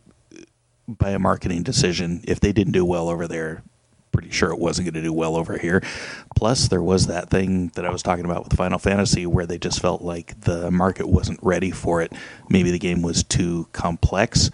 [0.89, 2.21] by a marketing decision.
[2.25, 3.63] If they didn't do well over there,
[4.11, 5.81] pretty sure it wasn't going to do well over here.
[6.35, 9.57] Plus, there was that thing that I was talking about with Final Fantasy where they
[9.57, 12.11] just felt like the market wasn't ready for it.
[12.49, 14.51] Maybe the game was too complex.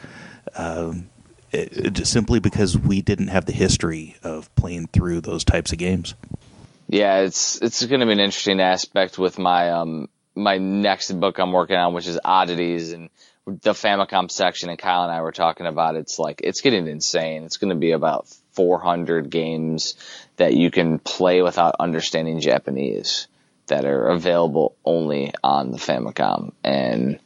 [0.55, 1.09] Um,
[1.51, 5.79] it, it simply because we didn't have the history of playing through those types of
[5.79, 6.13] games.
[6.87, 10.07] Yeah, it's it's going to be an interesting aspect with my um
[10.37, 13.09] my next book I'm working on, which is oddities and
[13.45, 14.69] the Famicom section.
[14.69, 15.95] And Kyle and I were talking about.
[15.95, 17.43] It's like it's getting insane.
[17.43, 19.95] It's going to be about 400 games
[20.37, 23.27] that you can play without understanding Japanese
[23.67, 27.19] that are available only on the Famicom, and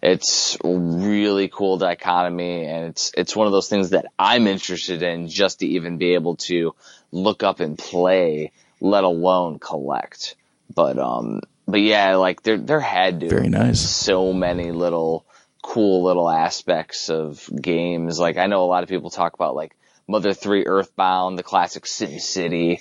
[0.00, 5.28] it's really cool dichotomy, and it's it's one of those things that I'm interested in
[5.28, 6.74] just to even be able to
[7.10, 10.36] look up and play, let alone collect.
[10.72, 13.80] But um, but yeah, like there there had to Very nice.
[13.80, 15.26] so many little
[15.62, 18.18] cool little aspects of games.
[18.18, 19.76] Like I know a lot of people talk about like
[20.08, 22.80] Mother 3 Earthbound, the classic Sim City,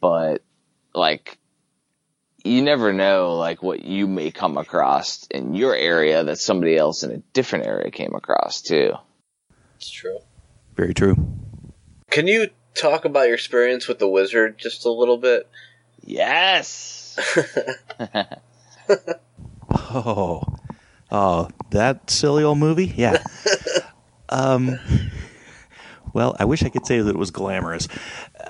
[0.00, 0.42] but
[0.94, 1.38] like
[2.44, 7.02] you never know like what you may come across in your area that somebody else
[7.02, 8.92] in a different area came across too.
[9.76, 10.18] It's true.
[10.76, 11.16] Very true.
[12.10, 15.48] Can you talk about your experience with the wizard just a little bit?
[16.02, 17.05] Yes.
[19.68, 20.42] Oh,
[21.10, 22.92] oh, that silly old movie?
[22.96, 23.22] Yeah.
[24.28, 24.78] um,
[26.12, 27.88] well, I wish I could say that it was glamorous.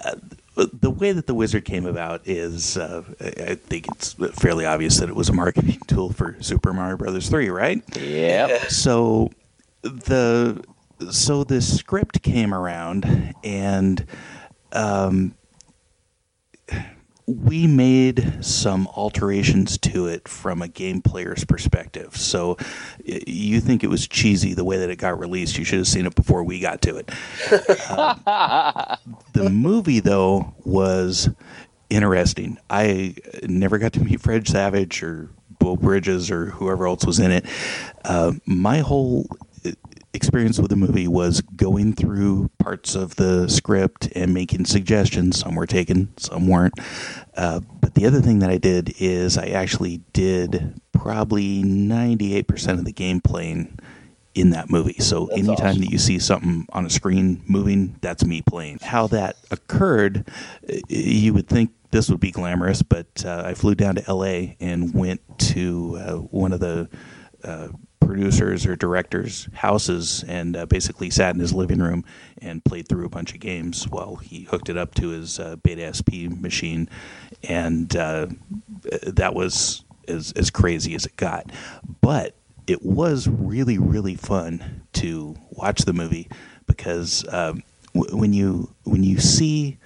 [0.05, 0.17] Uh,
[0.57, 5.09] the way that the wizard came about is, uh, I think it's fairly obvious that
[5.09, 7.83] it was a marketing tool for Super Mario Brothers 3, right?
[7.97, 8.71] yep.
[8.71, 9.31] so
[9.83, 10.65] the
[11.11, 14.07] so the script came around and
[14.73, 15.35] um,
[17.27, 22.17] we made some alterations to it from a game player's perspective.
[22.17, 22.57] So
[23.05, 25.59] you think it was cheesy the way that it got released.
[25.59, 27.11] You should have seen it before we got to it.
[27.89, 28.99] Um,
[29.33, 31.29] the movie, though, was
[31.89, 32.59] interesting.
[32.69, 33.15] I
[33.45, 37.47] never got to meet Fred Savage or Beau Bridges or whoever else was in it.
[38.05, 39.27] Uh, my whole
[39.65, 39.71] uh,
[40.17, 45.39] experience with the movie was going through parts of the script and making suggestions.
[45.39, 46.75] Some were taken, some weren't.
[47.37, 52.85] Uh, but the other thing that I did is I actually did probably 98% of
[52.85, 53.79] the game playing
[54.35, 54.99] in that movie.
[54.99, 55.81] So anytime awesome.
[55.81, 58.81] that you see something on a screen moving, that's me playing.
[58.83, 60.29] How that occurred,
[60.69, 64.55] uh, you would think this would be glamorous, but uh, I flew down to LA
[64.61, 66.89] and went to uh, one of the
[67.43, 67.69] uh,
[68.01, 72.05] producers or directors' houses and uh, basically sat in his living room
[72.39, 75.57] and played through a bunch of games while he hooked it up to his uh,
[75.57, 76.89] Beta SP machine,
[77.43, 78.27] and uh,
[79.03, 81.51] that was as as crazy as it got.
[82.01, 82.35] But
[82.67, 86.29] it was really really fun to watch the movie
[86.67, 87.63] because um,
[87.95, 89.79] w- when you when you see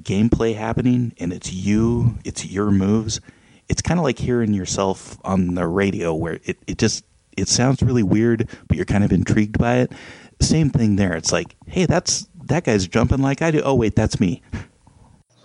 [0.00, 3.20] gameplay happening and it's you, it's your moves.
[3.68, 7.04] It's kind of like hearing yourself on the radio where it, it just
[7.36, 9.92] it sounds really weird, but you're kind of intrigued by it.
[10.40, 11.14] Same thing there.
[11.14, 13.62] It's like, hey, that's that guy's jumping like I do.
[13.62, 14.42] Oh wait, that's me.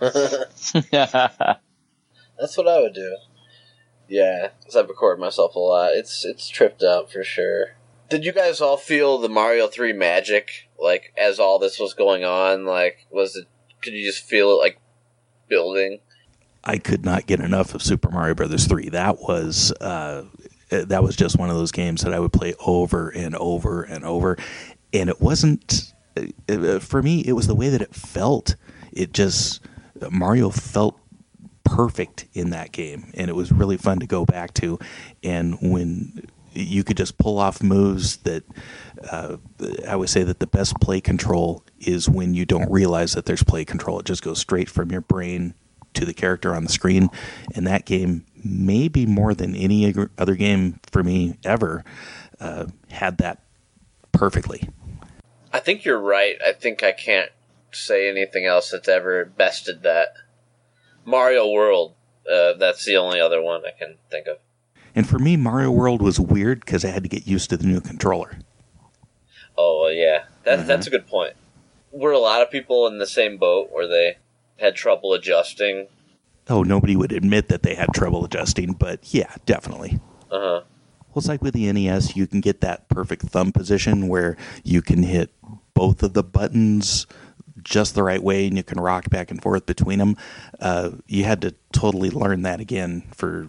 [2.40, 3.16] That's what I would do.
[4.08, 5.92] Yeah, because I've recorded myself a lot.
[5.92, 7.76] It's it's tripped out for sure.
[8.08, 12.24] Did you guys all feel the Mario Three magic like as all this was going
[12.24, 12.64] on?
[12.64, 13.46] Like, was it?
[13.82, 14.80] Could you just feel it like
[15.48, 16.00] building?
[16.64, 18.88] I could not get enough of Super Mario Brothers three.
[18.88, 20.24] That was uh,
[20.70, 24.04] that was just one of those games that I would play over and over and
[24.04, 24.36] over,
[24.92, 25.92] and it wasn't
[26.48, 27.20] uh, for me.
[27.20, 28.56] It was the way that it felt.
[28.92, 29.60] It just
[30.10, 30.98] Mario felt
[31.64, 34.78] perfect in that game, and it was really fun to go back to.
[35.22, 38.44] And when you could just pull off moves that
[39.08, 39.36] uh,
[39.86, 43.42] I would say that the best play control is when you don't realize that there's
[43.42, 44.00] play control.
[44.00, 45.54] It just goes straight from your brain
[45.94, 47.08] to the character on the screen.
[47.54, 51.84] And that game, maybe more than any other game for me ever,
[52.40, 53.42] uh, had that
[54.12, 54.68] perfectly.
[55.52, 56.36] I think you're right.
[56.46, 57.30] I think I can't
[57.72, 60.14] say anything else that's ever bested that.
[61.04, 61.94] Mario World.
[62.30, 64.38] Uh, that's the only other one I can think of.
[64.94, 67.66] And for me, Mario World was weird because I had to get used to the
[67.66, 68.38] new controller.
[69.56, 71.34] Oh yeah, that, that's a good point.
[71.92, 74.18] Were a lot of people in the same boat where they
[74.58, 75.88] had trouble adjusting?
[76.48, 80.00] Oh, nobody would admit that they had trouble adjusting, but yeah, definitely.
[80.30, 80.60] Uh huh.
[81.08, 84.80] Well, it's like with the NES, you can get that perfect thumb position where you
[84.80, 85.30] can hit
[85.74, 87.06] both of the buttons
[87.62, 90.16] just the right way and you can rock back and forth between them.
[90.60, 93.48] Uh, you had to totally learn that again for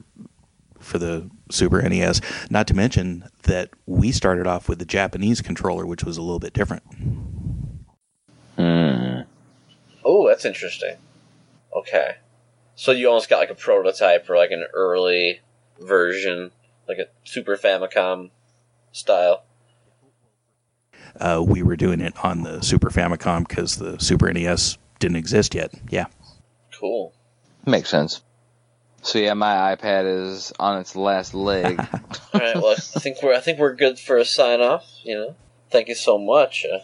[0.80, 2.22] for the Super NES.
[2.50, 6.40] Not to mention that we started off with the Japanese controller, which was a little
[6.40, 6.84] bit different.
[8.58, 9.22] Hmm.
[10.04, 10.96] Oh, that's interesting.
[11.76, 12.16] Okay,
[12.82, 15.40] so you almost got like a prototype or like an early
[15.80, 16.50] version,
[16.88, 18.32] like a Super Famicom
[18.92, 19.44] style.
[21.20, 25.54] Uh, we were doing it on the Super Famicom because the Super NES didn't exist
[25.54, 25.72] yet.
[25.92, 26.08] Yeah.
[26.80, 27.14] Cool.
[27.68, 28.24] Makes sense.
[29.04, 31.80] So yeah, my iPad is on its last leg.
[32.34, 32.56] All right.
[32.56, 34.92] Well, I think we're I think we're good for a sign off.
[35.04, 35.36] You know,
[35.70, 36.66] thank you so much.
[36.66, 36.80] Uh,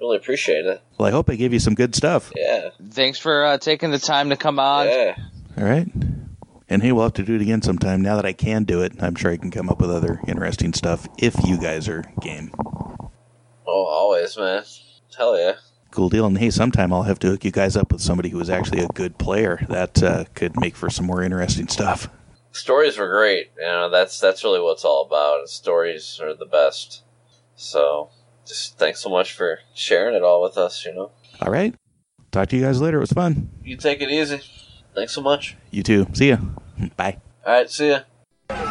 [0.00, 0.82] really appreciate it.
[0.98, 2.30] Well, I hope I gave you some good stuff.
[2.36, 2.70] Yeah.
[2.90, 4.86] Thanks for uh, taking the time to come on.
[4.86, 5.16] Yeah.
[5.58, 5.88] All right.
[6.68, 8.00] And hey, we'll have to do it again sometime.
[8.00, 10.72] Now that I can do it, I'm sure I can come up with other interesting
[10.72, 12.52] stuff if you guys are game.
[13.66, 14.62] Oh, always, man.
[15.16, 15.54] Hell yeah.
[15.90, 16.26] Cool deal.
[16.26, 18.82] And hey, sometime I'll have to hook you guys up with somebody who is actually
[18.84, 19.66] a good player.
[19.68, 22.08] That uh, could make for some more interesting stuff.
[22.52, 23.50] Stories were great.
[23.58, 25.48] You know, that's that's really what it's all about.
[25.48, 27.02] Stories are the best.
[27.56, 28.10] So,
[28.46, 30.84] just thanks so much for sharing it all with us.
[30.86, 31.10] You know,
[31.42, 31.74] All right.
[32.30, 32.98] Talk to you guys later.
[32.98, 33.50] It was fun.
[33.64, 34.40] you take it easy.
[34.94, 35.56] Thanks so much.
[35.70, 36.06] You too.
[36.12, 36.38] See ya.
[36.96, 37.18] Bye.
[37.46, 37.70] All right.
[37.70, 38.70] See ya.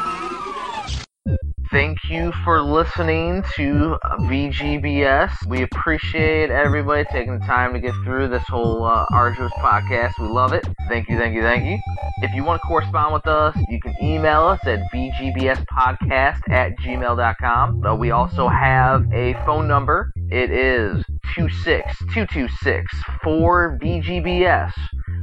[1.72, 5.45] Thank you for listening to VGBS.
[5.45, 10.13] We appreciate everybody taking the time to get through this whole uh, arduous podcast.
[10.20, 10.67] We love it.
[10.88, 11.78] Thank you, thank you, thank you.
[12.24, 17.86] If you want to correspond with us, you can email us at vgbspodcast at gmail.com.
[17.86, 20.11] Uh, we also have a phone number.
[20.32, 21.03] It is
[21.36, 22.91] 26226
[23.24, 24.74] 4VGBS.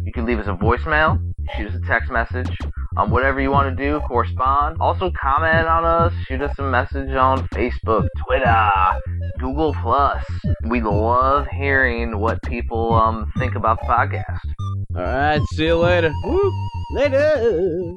[0.05, 1.21] You can leave us a voicemail,
[1.57, 2.57] shoot us a text message,
[2.97, 4.79] um, whatever you want to do, correspond.
[4.81, 8.71] Also, comment on us, shoot us a message on Facebook, Twitter,
[9.39, 10.23] Google Plus.
[10.69, 14.41] We love hearing what people um think about the podcast.
[14.95, 16.13] All right, see you later.
[16.25, 16.53] Woo,
[16.93, 17.97] later.